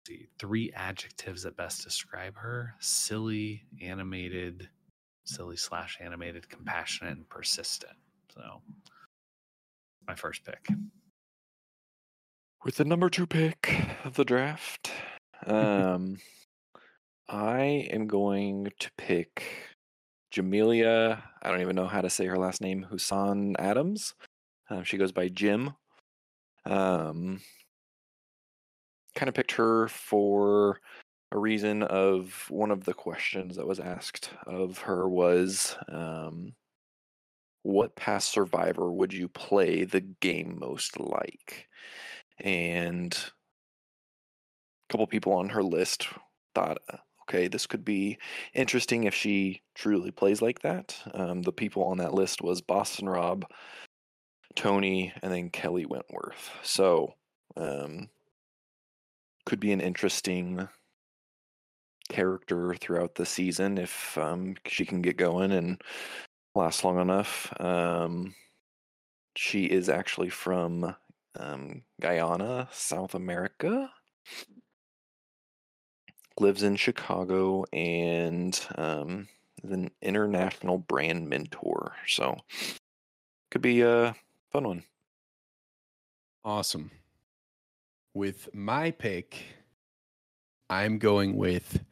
[0.06, 4.70] see three adjectives that best describe her silly animated
[5.26, 7.98] silly slash animated compassionate and persistent
[8.38, 8.62] so
[10.08, 10.68] my first pick
[12.64, 14.92] With the number two pick of the draft,
[15.46, 16.18] um,
[17.28, 19.44] I am going to pick
[20.34, 21.22] Jamelia.
[21.42, 22.84] I don't even know how to say her last name.
[22.84, 24.14] Hussain-Adams.
[24.70, 25.74] Um, she goes by Jem.
[26.66, 27.42] Um,
[29.16, 30.80] kind of picked her for
[31.32, 36.54] a reason of one of the questions that was asked of her was um,
[37.68, 41.68] what past survivor would you play the game most like?
[42.40, 46.08] And a couple people on her list
[46.56, 48.18] thought uh, okay this could be
[48.54, 50.96] interesting if she truly plays like that.
[51.14, 53.46] Um, the people on that list was boston rob
[54.56, 56.52] tony and then kelly wentworth.
[56.64, 57.16] So
[57.58, 58.08] um,
[59.46, 60.70] could be an interesting
[62.08, 65.82] character throughout the season if um, she can get going and
[66.58, 67.54] last long enough.
[67.60, 68.36] Um,
[69.36, 70.96] she is actually from
[71.40, 73.92] um, Guyana, South America.
[76.40, 79.28] Lives in Chicago and um,
[79.64, 81.94] is an international brand mentor.
[82.06, 82.38] So
[83.50, 84.16] could be a
[84.52, 84.84] Fun one.
[86.44, 86.90] Awesome.
[88.14, 89.38] With my pick,
[90.70, 91.84] I'm going with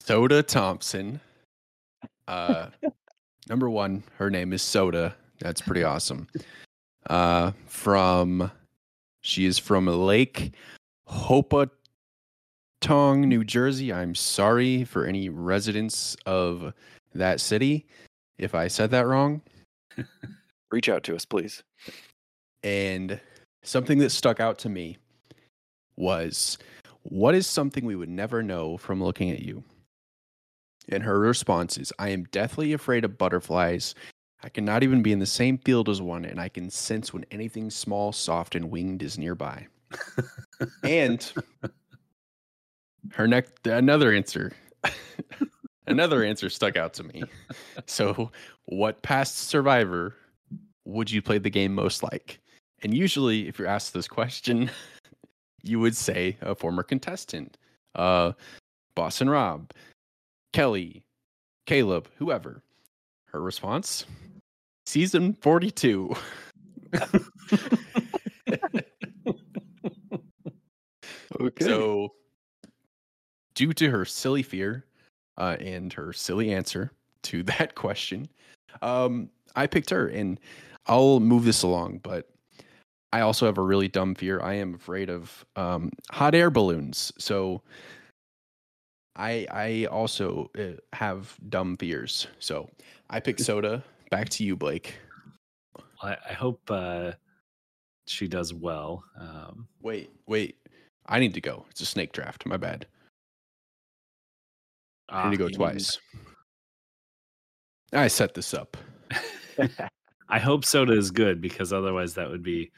[0.00, 1.20] Soda Thompson.
[2.28, 2.68] Uh,
[3.48, 5.14] number one, her name is Soda.
[5.40, 6.28] That's pretty awesome.
[7.08, 8.50] Uh, from
[9.20, 10.52] she is from Lake
[11.08, 11.70] Hopatcong,
[13.26, 13.92] New Jersey.
[13.92, 16.72] I'm sorry for any residents of
[17.14, 17.86] that city
[18.38, 19.40] if I said that wrong.
[20.70, 21.62] Reach out to us, please.
[22.62, 23.20] And
[23.62, 24.98] something that stuck out to me
[25.96, 26.58] was
[27.02, 29.62] what is something we would never know from looking at you?
[30.88, 33.94] And her response is I am deathly afraid of butterflies.
[34.42, 37.24] I cannot even be in the same field as one, and I can sense when
[37.30, 39.66] anything small, soft, and winged is nearby.
[40.82, 41.32] and
[43.12, 44.52] her next another answer
[45.86, 47.22] another answer stuck out to me.
[47.86, 48.30] So,
[48.66, 50.14] what past survivor
[50.84, 52.40] would you play the game most like?
[52.82, 54.70] And usually, if you're asked this question,
[55.62, 57.56] you would say a former contestant,
[57.94, 58.32] uh,
[58.94, 59.70] Boston Rob,
[60.54, 61.02] Kelly,
[61.66, 62.62] Caleb, whoever.
[63.26, 64.06] Her response
[64.86, 66.14] season 42.
[71.40, 71.64] Okay.
[71.64, 72.12] So,
[73.56, 74.84] due to her silly fear
[75.36, 76.92] uh, and her silly answer
[77.24, 78.28] to that question,
[78.80, 80.06] um, I picked her.
[80.06, 80.38] And
[80.86, 82.30] I'll move this along, but
[83.12, 84.40] I also have a really dumb fear.
[84.40, 87.12] I am afraid of um, hot air balloons.
[87.18, 87.62] So,
[89.16, 92.26] I I also uh, have dumb fears.
[92.38, 92.68] So,
[93.10, 93.82] I pick soda.
[94.10, 94.94] Back to you, Blake.
[96.02, 97.12] I, I hope uh,
[98.06, 99.04] she does well.
[99.18, 100.56] Um, Wait, wait.
[101.06, 101.66] I need to go.
[101.70, 102.46] It's a snake draft.
[102.46, 102.86] My bad.
[105.08, 105.98] I need to ah, go you- twice.
[107.92, 108.76] I set this up.
[110.28, 112.72] I hope soda is good because otherwise that would be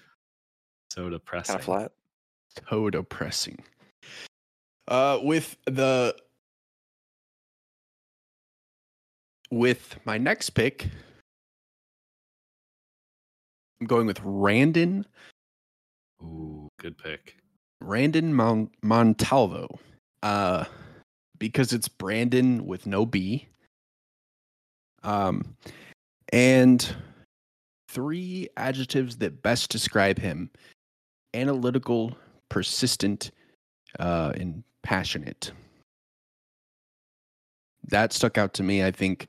[0.90, 1.52] so depressing.
[1.54, 1.92] kind of flat.
[2.68, 3.62] so depressing.
[4.88, 6.14] Uh, with the
[9.50, 10.88] with my next pick,
[13.80, 15.04] I'm going with Randen
[16.22, 17.36] Ooh, good pick.
[17.80, 19.78] Brandon Mon- Montalvo.
[20.22, 20.64] Uh,
[21.38, 23.48] because it's Brandon with no B.
[25.02, 25.56] Um,
[26.32, 26.96] and
[27.88, 30.50] three adjectives that best describe him:
[31.34, 32.16] analytical,
[32.48, 33.30] persistent,
[34.00, 35.52] uh, and passionate.
[37.88, 38.84] That stuck out to me.
[38.84, 39.28] I think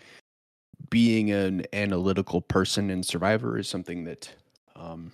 [0.89, 4.34] being an analytical person in Survivor is something that
[4.76, 5.12] um,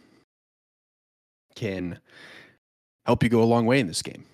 [1.56, 2.00] can
[3.06, 4.26] help you go a long way in this game.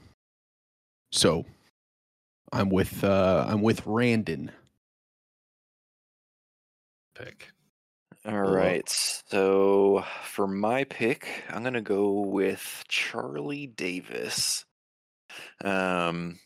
[1.11, 1.45] So
[2.51, 4.49] I'm with uh I'm with Randen.
[7.15, 7.51] Pick.
[8.25, 8.53] All Hello.
[8.53, 8.87] right.
[8.89, 14.65] So for my pick, I'm gonna go with Charlie Davis.
[15.63, 16.39] Um,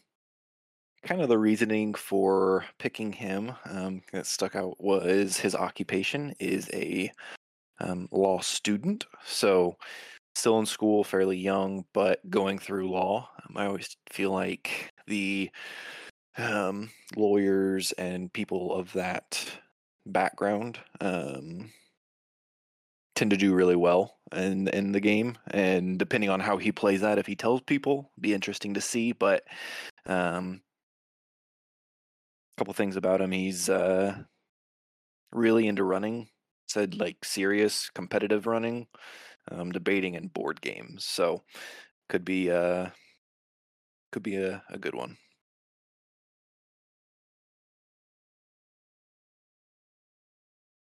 [1.04, 6.70] kind of the reasoning for picking him um, that stuck out was his occupation is
[6.74, 7.12] a
[7.80, 9.06] um, law student.
[9.26, 9.78] So
[10.36, 13.30] still in school, fairly young, but going through law.
[13.48, 15.52] Um, I always feel like the
[16.38, 19.46] um, lawyers and people of that
[20.06, 21.72] background um,
[23.16, 27.02] tend to do really well in in the game and depending on how he plays
[27.02, 29.44] that if he tells people be interesting to see but
[30.08, 30.60] um
[32.58, 34.16] couple things about him he's uh
[35.32, 36.28] really into running
[36.68, 38.88] said like serious competitive running
[39.52, 41.42] um debating and board games so
[42.10, 42.88] could be uh
[44.12, 45.18] could be a, a good one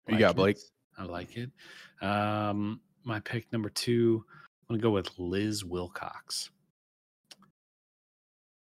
[0.09, 0.59] Who you got, Blake?
[0.97, 1.51] I like it.
[2.01, 4.25] Um, my pick number two,
[4.68, 6.51] I'm gonna go with Liz Wilcox.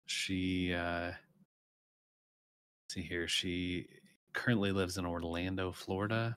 [0.06, 1.31] She uh let's
[2.91, 3.88] see here, she
[4.34, 6.36] currently lives in Orlando, Florida.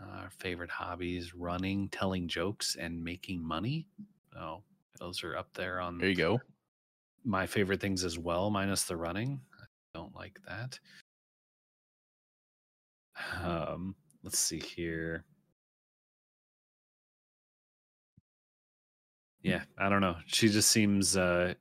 [0.00, 3.86] Uh, favorite hobbies running, telling jokes, and making money.
[4.36, 4.62] Oh,
[4.98, 6.40] those are up there on There you go.
[7.24, 9.38] my favorite things as well, minus the running.
[9.60, 9.64] I
[9.94, 10.78] don't like that.
[13.42, 13.94] Um,
[14.24, 15.24] let's see here.
[19.42, 20.16] Yeah, I don't know.
[20.26, 21.52] She just seems uh,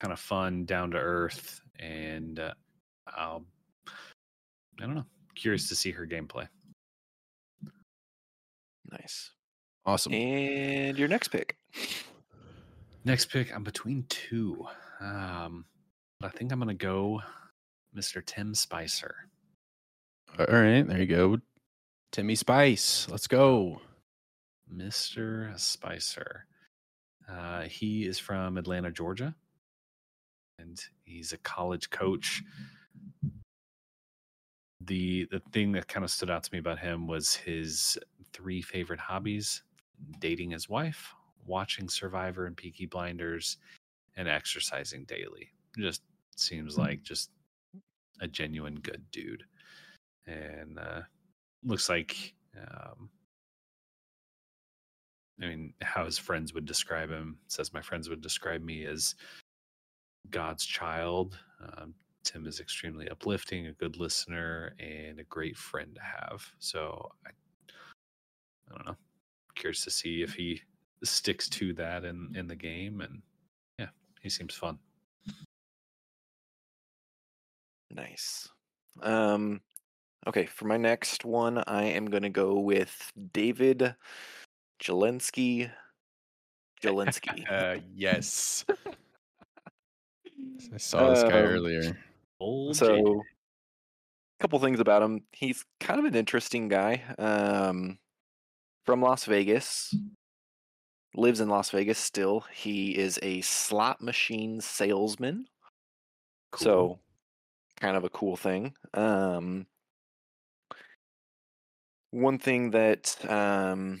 [0.00, 2.54] kind of fun, down to earth, and uh,
[3.16, 3.44] um,
[4.80, 5.06] I don't know.
[5.34, 6.48] Curious to see her gameplay.
[8.90, 9.30] nice
[9.86, 10.12] Awesome.
[10.12, 11.56] and your next pick
[13.06, 14.66] Next pick, I'm between two.
[14.98, 15.66] Um,
[16.20, 17.20] but I think I'm gonna go
[17.94, 18.24] Mr.
[18.24, 19.14] Tim Spicer.
[20.38, 21.38] All right, there you go.
[22.12, 23.06] Timmy Spice.
[23.10, 23.80] Let's go.
[24.72, 25.58] Mr.
[25.60, 26.46] Spicer.
[27.28, 29.34] Uh, he is from Atlanta, Georgia,
[30.58, 32.42] and he's a college coach.
[34.86, 37.98] The the thing that kind of stood out to me about him was his
[38.32, 39.62] three favorite hobbies:
[40.20, 41.14] dating his wife,
[41.46, 43.58] watching Survivor and Peaky Blinders,
[44.16, 45.50] and exercising daily.
[45.78, 46.02] Just
[46.36, 47.30] seems like just
[48.20, 49.44] a genuine good dude,
[50.26, 51.02] and uh,
[51.64, 53.10] looks like um,
[55.42, 59.14] I mean, how his friends would describe him says, My friends would describe me as
[60.30, 61.38] God's child.
[61.60, 66.44] Um, Tim is extremely uplifting, a good listener, and a great friend to have.
[66.58, 67.30] So I,
[68.68, 68.96] I don't know.
[69.54, 70.60] Curious to see if he
[71.02, 73.22] sticks to that in in the game, and
[73.78, 73.88] yeah,
[74.20, 74.78] he seems fun.
[77.90, 78.48] Nice.
[79.02, 79.60] Um,
[80.26, 83.94] okay, for my next one, I am going to go with David
[84.82, 85.70] Jelinsky.
[86.82, 87.44] Jelinsky.
[87.48, 88.64] Uh, yes.
[90.72, 91.96] I saw this guy Um, earlier.
[92.40, 95.22] Old so, a couple things about him.
[95.32, 97.02] He's kind of an interesting guy.
[97.18, 97.98] Um,
[98.84, 99.94] from Las Vegas,
[101.14, 102.44] lives in Las Vegas still.
[102.52, 105.46] He is a slot machine salesman.
[106.50, 106.64] Cool.
[106.64, 106.98] So,
[107.80, 108.74] kind of a cool thing.
[108.92, 109.66] Um,
[112.10, 114.00] one thing that um,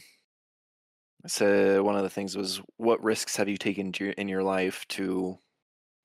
[1.26, 4.42] so one of the things was, what risks have you taken to your, in your
[4.42, 5.38] life to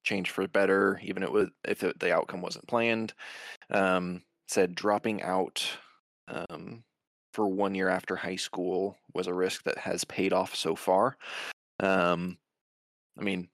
[0.10, 3.14] change for better, even it was, if it, the outcome wasn't planned?
[3.70, 5.64] Um, said dropping out
[6.28, 6.84] um,
[7.34, 11.16] for one year after high school was a risk that has paid off so far.
[11.80, 12.38] Um,
[13.18, 13.48] I mean,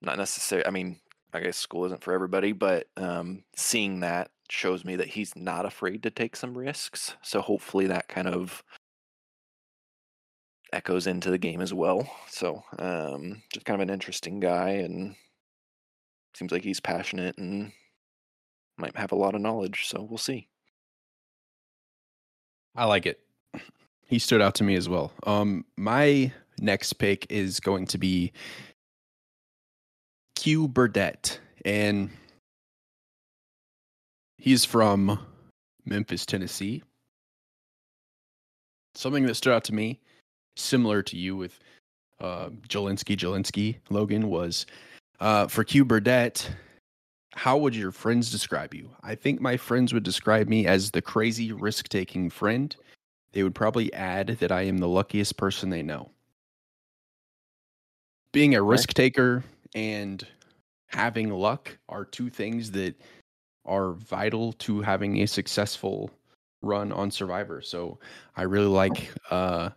[0.00, 0.66] not necessarily.
[0.66, 0.98] I mean,
[1.34, 5.66] I guess school isn't for everybody, but um, seeing that shows me that he's not
[5.66, 7.16] afraid to take some risks.
[7.22, 8.62] So hopefully that kind of
[10.72, 12.08] echoes into the game as well.
[12.28, 15.16] So um, just kind of an interesting guy, and
[16.36, 17.72] seems like he's passionate and
[18.76, 19.86] might have a lot of knowledge.
[19.86, 20.48] So we'll see.
[22.74, 23.20] I like it.
[24.06, 25.12] He stood out to me as well.
[25.26, 28.32] Um, my next pick is going to be
[30.34, 32.10] Q Burdette, and
[34.38, 35.18] he's from
[35.86, 36.82] Memphis, Tennessee.
[38.94, 40.00] Something that stood out to me,
[40.56, 41.58] similar to you with
[42.20, 44.66] uh, Jelinsky, Jelinsky, Logan, was
[45.20, 46.48] uh, for Q Burdette.
[47.34, 48.90] How would your friends describe you?
[49.02, 52.74] I think my friends would describe me as the crazy risk taking friend.
[53.32, 56.10] They would probably add that I am the luckiest person they know.
[58.32, 59.42] Being a risk taker
[59.74, 60.24] and
[60.88, 62.94] having luck are two things that
[63.64, 66.10] are vital to having a successful
[66.62, 67.60] run on Survivor.
[67.60, 67.98] So
[68.36, 69.70] I really like uh,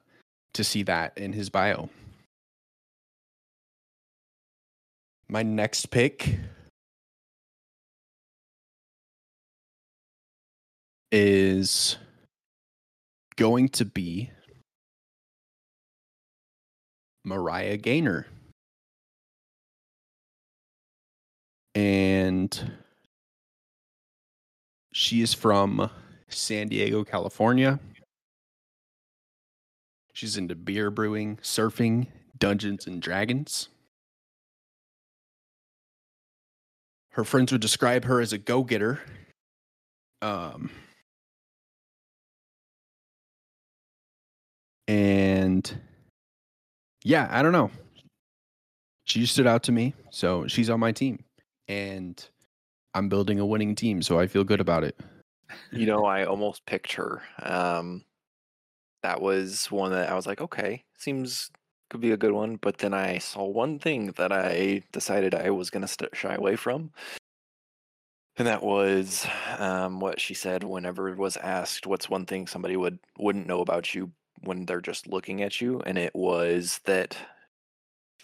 [0.53, 1.89] to see that in his bio.
[5.29, 6.39] My next pick
[11.11, 11.97] is
[13.35, 14.31] going to be
[17.25, 18.25] Moriah Gaynor.
[21.75, 22.71] And
[24.93, 25.89] she is from
[26.29, 27.79] San Diego, California.
[30.13, 32.07] She's into beer brewing, surfing,
[32.39, 33.67] Dungeons and Dragons.
[37.17, 39.01] Her friends would describe her as a go getter.
[40.21, 40.69] Um,
[44.87, 45.81] and
[47.03, 47.71] yeah, I don't know.
[49.05, 51.23] She stood out to me, so she's on my team,
[51.67, 52.23] and
[52.93, 54.99] I'm building a winning team, so I feel good about it.
[55.71, 57.23] You know, I almost picked her.
[57.41, 58.05] Um,
[59.01, 61.49] that was one that I was like, okay, seems
[61.89, 62.57] could be a good one.
[62.57, 66.35] But then I saw one thing that I decided I was going to st- shy
[66.35, 66.91] away from.
[68.37, 69.25] And that was
[69.57, 73.61] um, what she said whenever it was asked, what's one thing somebody would, wouldn't know
[73.61, 74.11] about you
[74.41, 75.81] when they're just looking at you?
[75.85, 77.17] And it was that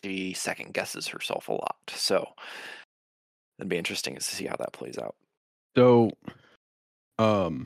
[0.04, 1.78] she second guesses herself a lot.
[1.88, 2.28] So
[3.58, 5.16] it'd be interesting to see how that plays out.
[5.76, 6.12] So,
[7.18, 7.66] um,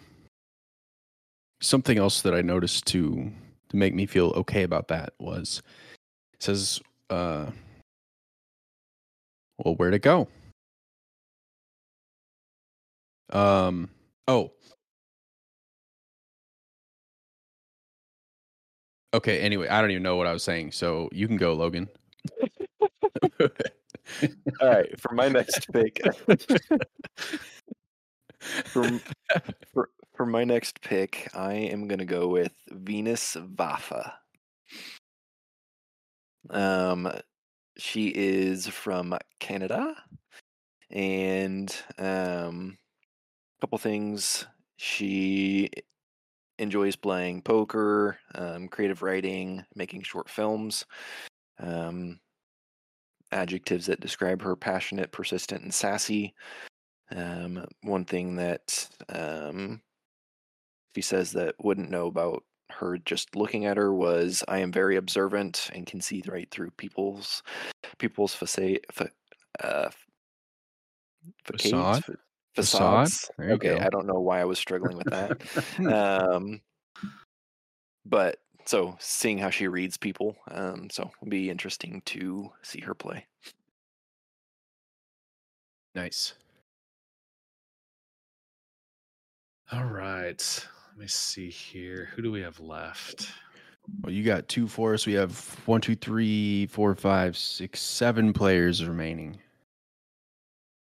[1.62, 3.32] something else that I noticed to
[3.70, 5.62] to make me feel okay about that was
[6.40, 7.48] says, uh,
[9.58, 10.28] well, where'd it go?
[13.32, 13.90] Um,
[14.28, 14.52] oh,
[19.14, 19.40] okay.
[19.40, 21.90] Anyway, I don't even know what I was saying, so you can go, Logan.
[23.42, 26.02] All right, for my next pick.
[28.40, 28.90] for,
[29.74, 34.14] for for my next pick, I am gonna go with Venus Vafa.
[36.50, 37.12] Um,
[37.78, 39.96] she is from Canada,
[40.90, 42.78] and um,
[43.58, 44.46] a couple things.
[44.78, 45.70] She
[46.60, 50.86] enjoys playing poker, um, creative writing, making short films.
[51.60, 52.20] Um,
[53.32, 56.34] adjectives that describe her passionate, persistent, and sassy.
[57.12, 59.82] Um, one thing that um,
[60.96, 64.96] she says that wouldn't know about her just looking at her was I am very
[64.98, 67.44] observant and can see right through people's
[67.98, 69.12] people's facade fa-
[69.62, 69.90] uh,
[71.44, 72.04] Facade?
[72.04, 72.22] facades,
[72.56, 73.06] Facade?
[73.08, 73.32] facades.
[73.38, 73.80] There Okay, go.
[73.80, 75.42] I don't know why I was struggling with that.
[75.94, 76.62] um,
[78.06, 82.94] but so seeing how she reads people, um, so it'll be interesting to see her
[82.94, 83.26] play.
[85.96, 86.34] Nice.
[89.72, 90.68] All right.
[90.98, 92.10] Let me see here.
[92.16, 93.32] Who do we have left?
[94.02, 95.06] Well, you got two for us.
[95.06, 95.38] We have
[95.68, 99.38] one, two, three, four, five, six, seven players remaining.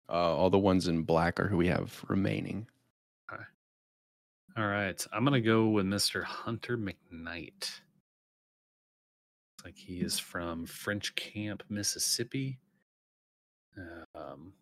[0.08, 2.66] Uh, all the ones in black are who we have remaining.
[4.56, 5.06] All right.
[5.12, 6.24] I'm going to go with Mr.
[6.24, 7.60] Hunter McKnight.
[7.60, 7.80] Looks
[9.66, 12.58] like he is from French Camp, Mississippi.
[14.14, 14.54] Um,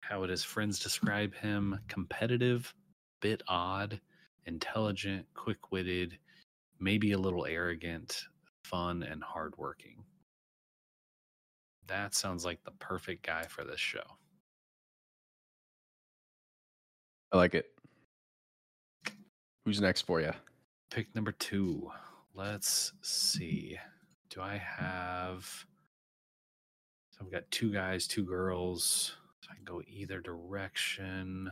[0.00, 1.78] how would his friends describe him?
[1.86, 2.74] Competitive,
[3.24, 3.98] bit odd,
[4.44, 6.18] intelligent, quick witted,
[6.78, 8.26] maybe a little arrogant,
[8.64, 10.04] fun, and hardworking.
[11.86, 14.04] That sounds like the perfect guy for this show.
[17.32, 17.70] I like it.
[19.64, 20.32] Who's next for you?
[20.90, 21.90] Pick number two.
[22.34, 23.78] Let's see.
[24.28, 25.46] Do I have.
[27.12, 29.16] So I've got two guys, two girls.
[29.40, 31.50] So I can go either direction.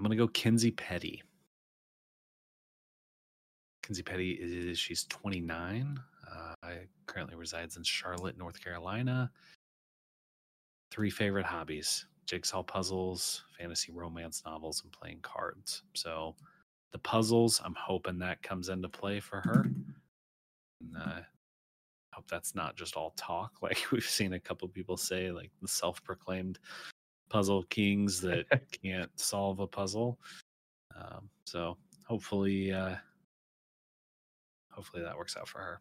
[0.00, 1.22] I'm to go Kenzie Petty.
[3.82, 6.00] Kenzie Petty is she's 29.
[6.26, 6.54] Uh,
[7.04, 9.30] currently resides in Charlotte, North Carolina.
[10.90, 15.82] Three favorite hobbies: jigsaw puzzles, fantasy romance novels, and playing cards.
[15.94, 16.34] So
[16.92, 19.66] the puzzles, I'm hoping that comes into play for her.
[20.80, 21.20] And, uh,
[22.14, 25.68] hope that's not just all talk, like we've seen a couple people say, like the
[25.68, 26.58] self-proclaimed
[27.30, 28.44] puzzle kings that
[28.82, 30.18] can't solve a puzzle.
[30.94, 32.96] Um, so hopefully, uh,
[34.70, 35.80] hopefully that works out for her.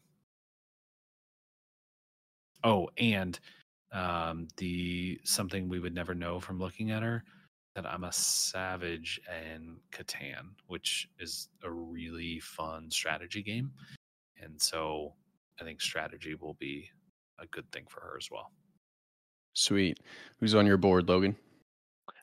[2.64, 3.40] Oh, and
[3.92, 7.24] um, the something we would never know from looking at her
[7.76, 9.20] that I'm a savage
[9.54, 13.72] in Catan, which is a really fun strategy game,
[14.42, 15.14] and so
[15.60, 16.90] I think strategy will be
[17.40, 18.52] a good thing for her as well.
[19.60, 20.00] Sweet.
[20.40, 21.36] Who's on your board, Logan?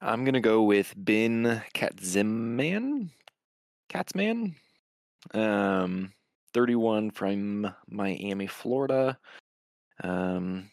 [0.01, 3.11] I'm gonna go with Ben Katzman.
[3.91, 4.55] Katzman.
[5.35, 6.15] Um,
[6.55, 9.19] 31 from Miami, Florida.
[10.03, 10.71] Um,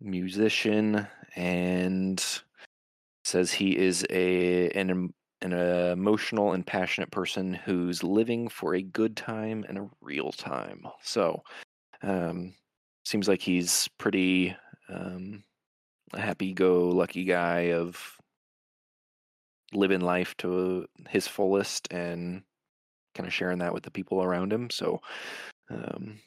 [0.00, 2.24] musician and
[3.24, 9.16] says he is a an an emotional and passionate person who's living for a good
[9.16, 10.86] time and a real time.
[11.02, 11.42] So,
[12.02, 12.54] um,
[13.04, 14.54] seems like he's pretty
[14.88, 15.42] um,
[16.12, 18.18] a happy-go-lucky guy of
[19.72, 22.42] living life to his fullest and
[23.14, 24.70] kind of sharing that with the people around him.
[24.70, 25.00] So,
[25.70, 26.18] um,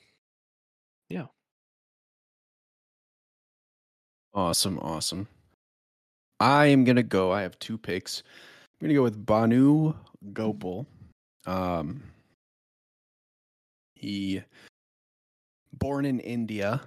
[1.09, 1.25] yeah.
[4.33, 5.27] Awesome, awesome.
[6.39, 7.31] I am gonna go.
[7.31, 8.23] I have two picks.
[8.73, 9.95] I'm gonna go with Bhanu
[10.33, 10.87] Gopal.
[11.45, 12.03] Um,
[13.95, 14.41] he
[15.73, 16.81] born in India,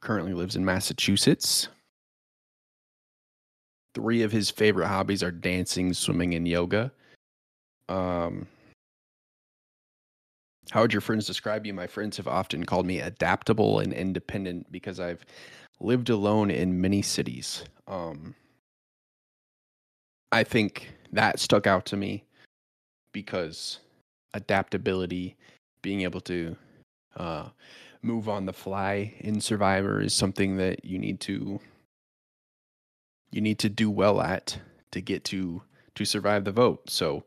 [0.00, 1.68] currently lives in Massachusetts.
[3.94, 6.92] Three of his favorite hobbies are dancing, swimming, and yoga.
[7.88, 8.46] Um,
[10.70, 11.74] how would your friends describe you?
[11.74, 15.24] My friends have often called me adaptable and independent because I've
[15.80, 17.64] lived alone in many cities.
[17.88, 18.34] Um,
[20.30, 22.24] I think that stuck out to me
[23.12, 23.80] because
[24.34, 25.36] adaptability,
[25.82, 26.56] being able to
[27.16, 27.48] uh,
[28.02, 31.58] move on the fly in Survivor is something that you need to
[33.30, 34.58] you need to do well at
[34.92, 35.62] to get to
[35.94, 36.88] to survive the vote.
[36.90, 37.24] So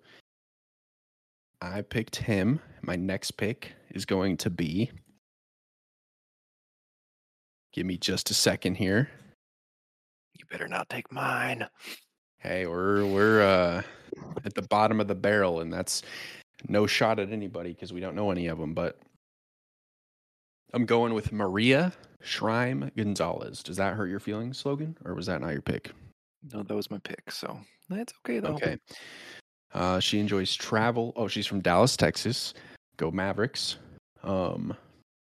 [1.61, 2.59] I picked him.
[2.81, 4.91] My next pick is going to be
[7.73, 9.09] Give me just a second here.
[10.35, 11.67] you better not take mine.
[12.37, 13.81] Hey, we're we're uh,
[14.45, 16.03] at the bottom of the barrel, and that's
[16.69, 18.75] no shot at anybody because we don't know any of them.
[18.75, 18.99] But
[20.73, 21.93] I'm going with Maria
[22.23, 23.61] Shrime Gonzalez.
[23.61, 25.91] Does that hurt your feelings, Logan, or was that not your pick?
[26.51, 27.31] No, that was my pick.
[27.31, 27.59] So
[27.89, 28.55] that's okay though.
[28.55, 28.77] Okay.
[29.73, 31.13] Uh, she enjoys travel.
[31.15, 32.53] Oh, she's from Dallas, Texas.
[32.97, 33.77] Go Mavericks.
[34.23, 34.75] Um,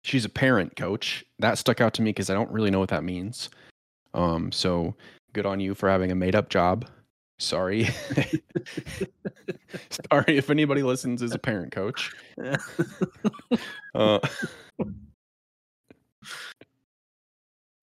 [0.03, 1.25] she's a parent coach.
[1.39, 3.49] That stuck out to me because I don't really know what that means.
[4.13, 4.95] Um, so
[5.33, 6.87] good on you for having a made up job.
[7.37, 7.85] Sorry.
[10.11, 12.13] Sorry if anybody listens as a parent coach.
[13.95, 14.19] Uh,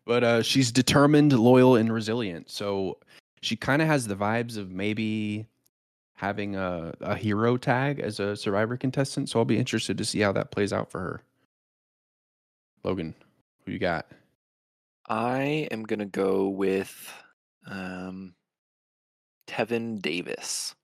[0.07, 2.51] but uh, she's determined, loyal, and resilient.
[2.51, 2.99] So
[3.43, 5.47] she kind of has the vibes of maybe
[6.14, 9.28] having a, a hero tag as a survivor contestant.
[9.28, 11.20] So I'll be interested to see how that plays out for her.
[12.84, 13.14] Logan,
[13.64, 14.07] who you got?
[15.09, 17.12] I am gonna go with
[17.66, 18.34] um,
[19.47, 20.74] Tevin Davis.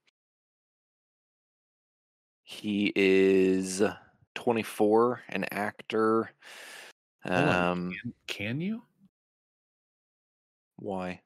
[2.42, 3.82] He is
[4.34, 6.30] 24, an actor.
[7.24, 8.82] Hold on, Um, can, can you?
[10.76, 11.20] why?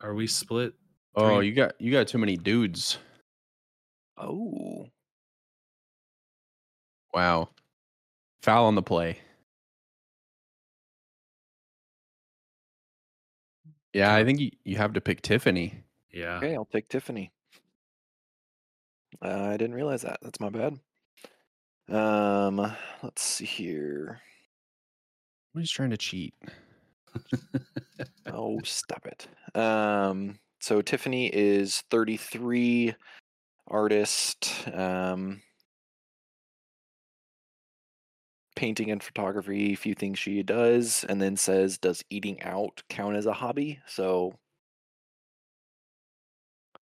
[0.00, 0.74] Are we split?
[1.14, 1.48] Oh, Three.
[1.48, 2.98] you got you got too many dudes.
[4.18, 4.86] Oh,
[7.14, 7.48] Wow.
[8.42, 9.18] Foul on the play.
[13.94, 15.82] Yeah, I think you, you have to pick Tiffany.
[16.12, 16.36] Yeah.
[16.36, 16.54] okay.
[16.54, 17.32] I'll take Tiffany.
[19.22, 20.18] Uh, I didn't realize that.
[20.22, 20.78] That's my bad.
[21.88, 22.56] Um,
[23.02, 24.20] let's see here.
[25.58, 26.34] He's trying to cheat.
[28.26, 29.28] Oh, stop it.
[29.58, 32.94] Um, so Tiffany is 33,
[33.68, 35.42] artist, um,
[38.56, 43.16] painting and photography, a few things she does, and then says, Does eating out count
[43.16, 43.80] as a hobby?
[43.86, 44.34] So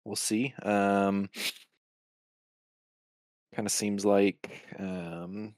[0.05, 0.55] we'll see.
[0.63, 1.29] Um,
[3.55, 5.55] kind of seems like um,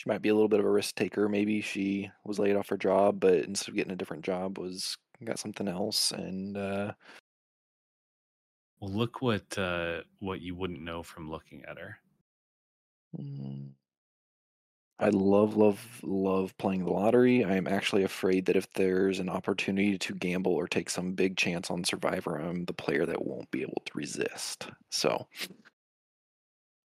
[0.00, 1.28] she might be a little bit of a risk taker.
[1.28, 4.96] Maybe she was laid off her job, but instead of getting a different job, was
[5.22, 6.10] got something else.
[6.10, 6.94] And uh,
[8.80, 12.00] Well, look what uh, what you wouldn't know from looking at her.
[13.16, 13.74] mm,
[14.98, 17.42] I love, love, love playing the lottery.
[17.42, 21.36] I am actually afraid that if there's an opportunity to gamble or take some big
[21.38, 24.68] chance on Survivor, I'm the player that won't be able to resist.
[24.90, 25.26] So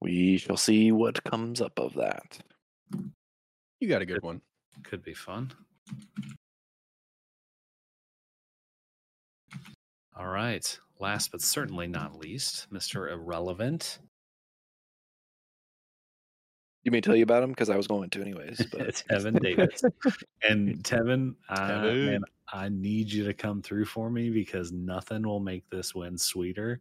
[0.02, 2.38] we shall see what comes up of that.
[3.80, 4.42] You got a good one.
[4.84, 5.52] Could be fun.
[10.16, 10.80] All right.
[11.00, 13.12] Last but certainly not least, Mr.
[13.12, 14.00] Irrelevant.
[16.84, 18.66] You may tell you about him because I was going to anyways.
[18.72, 19.82] But It's Tevin Davis.
[20.48, 22.06] and Tevin, uh, Tevin.
[22.06, 22.22] man,
[22.52, 26.80] I need you to come through for me because nothing will make this win sweeter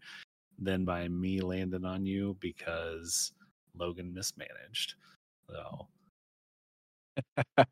[0.59, 3.33] than by me landing on you because
[3.77, 4.95] Logan mismanaged.
[5.53, 5.87] So,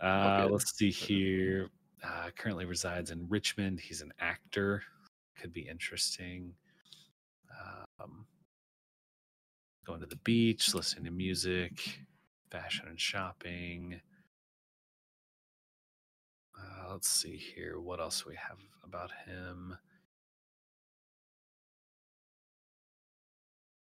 [0.00, 1.68] uh, let's see here.
[2.04, 3.80] Uh, currently resides in Richmond.
[3.80, 4.82] He's an actor.
[5.40, 6.54] Could be interesting.
[8.00, 8.26] Um,
[9.86, 12.00] going to the beach, listening to music,
[12.50, 14.00] fashion and shopping.
[16.56, 17.80] Uh, let's see here.
[17.80, 19.76] What else we have about him?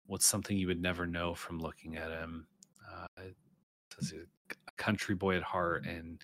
[0.07, 2.47] What's something you would never know from looking at him?
[2.87, 3.07] Uh,
[3.99, 6.21] a country boy at heart and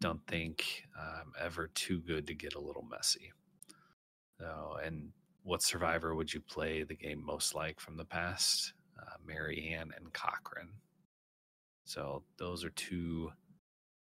[0.00, 3.32] don't think um, ever too good to get a little messy.
[4.38, 5.10] So, and
[5.42, 8.74] what survivor would you play the game most like from the past?
[8.98, 10.68] Uh, Maryanne and Cochran.
[11.84, 13.32] So those are two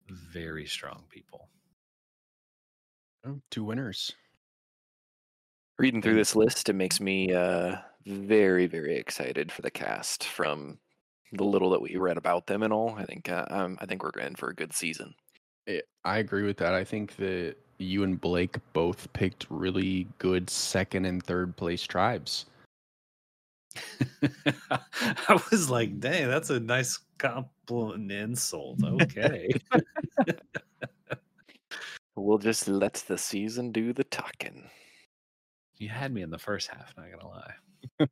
[0.08, 1.48] very strong people.
[3.50, 4.12] Two winners.
[5.82, 7.74] Reading through this list, it makes me uh,
[8.06, 10.24] very, very excited for the cast.
[10.24, 10.78] From
[11.32, 14.04] the little that we read about them and all, I think uh, um, I think
[14.04, 15.12] we're in for a good season.
[15.66, 16.72] Eh, I agree with that.
[16.72, 22.46] I think that you and Blake both picked really good second and third place tribes.
[24.22, 28.84] I was like, dang, that's a nice compliment insult.
[28.84, 29.50] Okay.
[32.14, 34.68] We'll just let the season do the talking.
[35.82, 38.06] You had me in the first half, not gonna lie.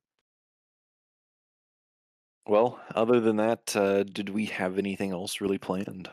[2.51, 6.11] Well, other than that, uh, did we have anything else really planned?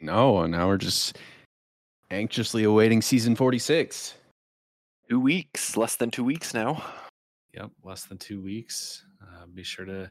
[0.00, 1.18] No, and now we're just
[2.10, 4.14] anxiously awaiting season 46.
[5.10, 6.82] Two weeks, less than two weeks now.
[7.52, 9.04] Yep, less than two weeks.
[9.22, 10.10] Uh, be sure to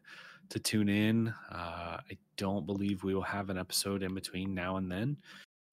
[0.49, 1.29] to tune in.
[1.51, 5.17] Uh, I don't believe we will have an episode in between now and then,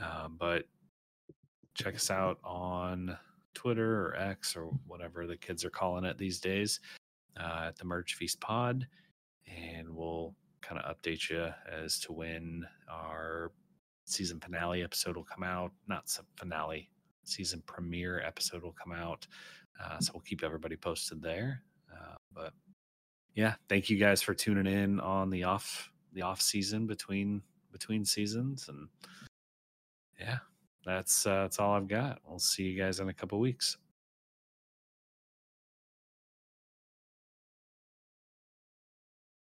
[0.03, 0.65] uh, but
[1.75, 3.19] check us out on
[3.55, 6.81] Twitter or X or whatever the kids are calling it these days
[7.39, 8.87] uh, at the Merge Feast Pod,
[9.47, 13.53] and we'll kind of update you as to when our
[14.05, 15.73] season finale episode will come out.
[15.89, 16.91] Not finale,
[17.25, 19.27] season premiere episode will come out.
[19.83, 21.63] Uh, so we'll keep everybody posted there.
[21.93, 22.53] Uh, but
[23.35, 27.43] yeah, thank you guys for tuning in on the off the off season between
[27.73, 28.89] between seasons and
[30.19, 30.39] yeah
[30.85, 32.21] that's uh, that's all I've got.
[32.29, 33.77] I'll see you guys in a couple weeks.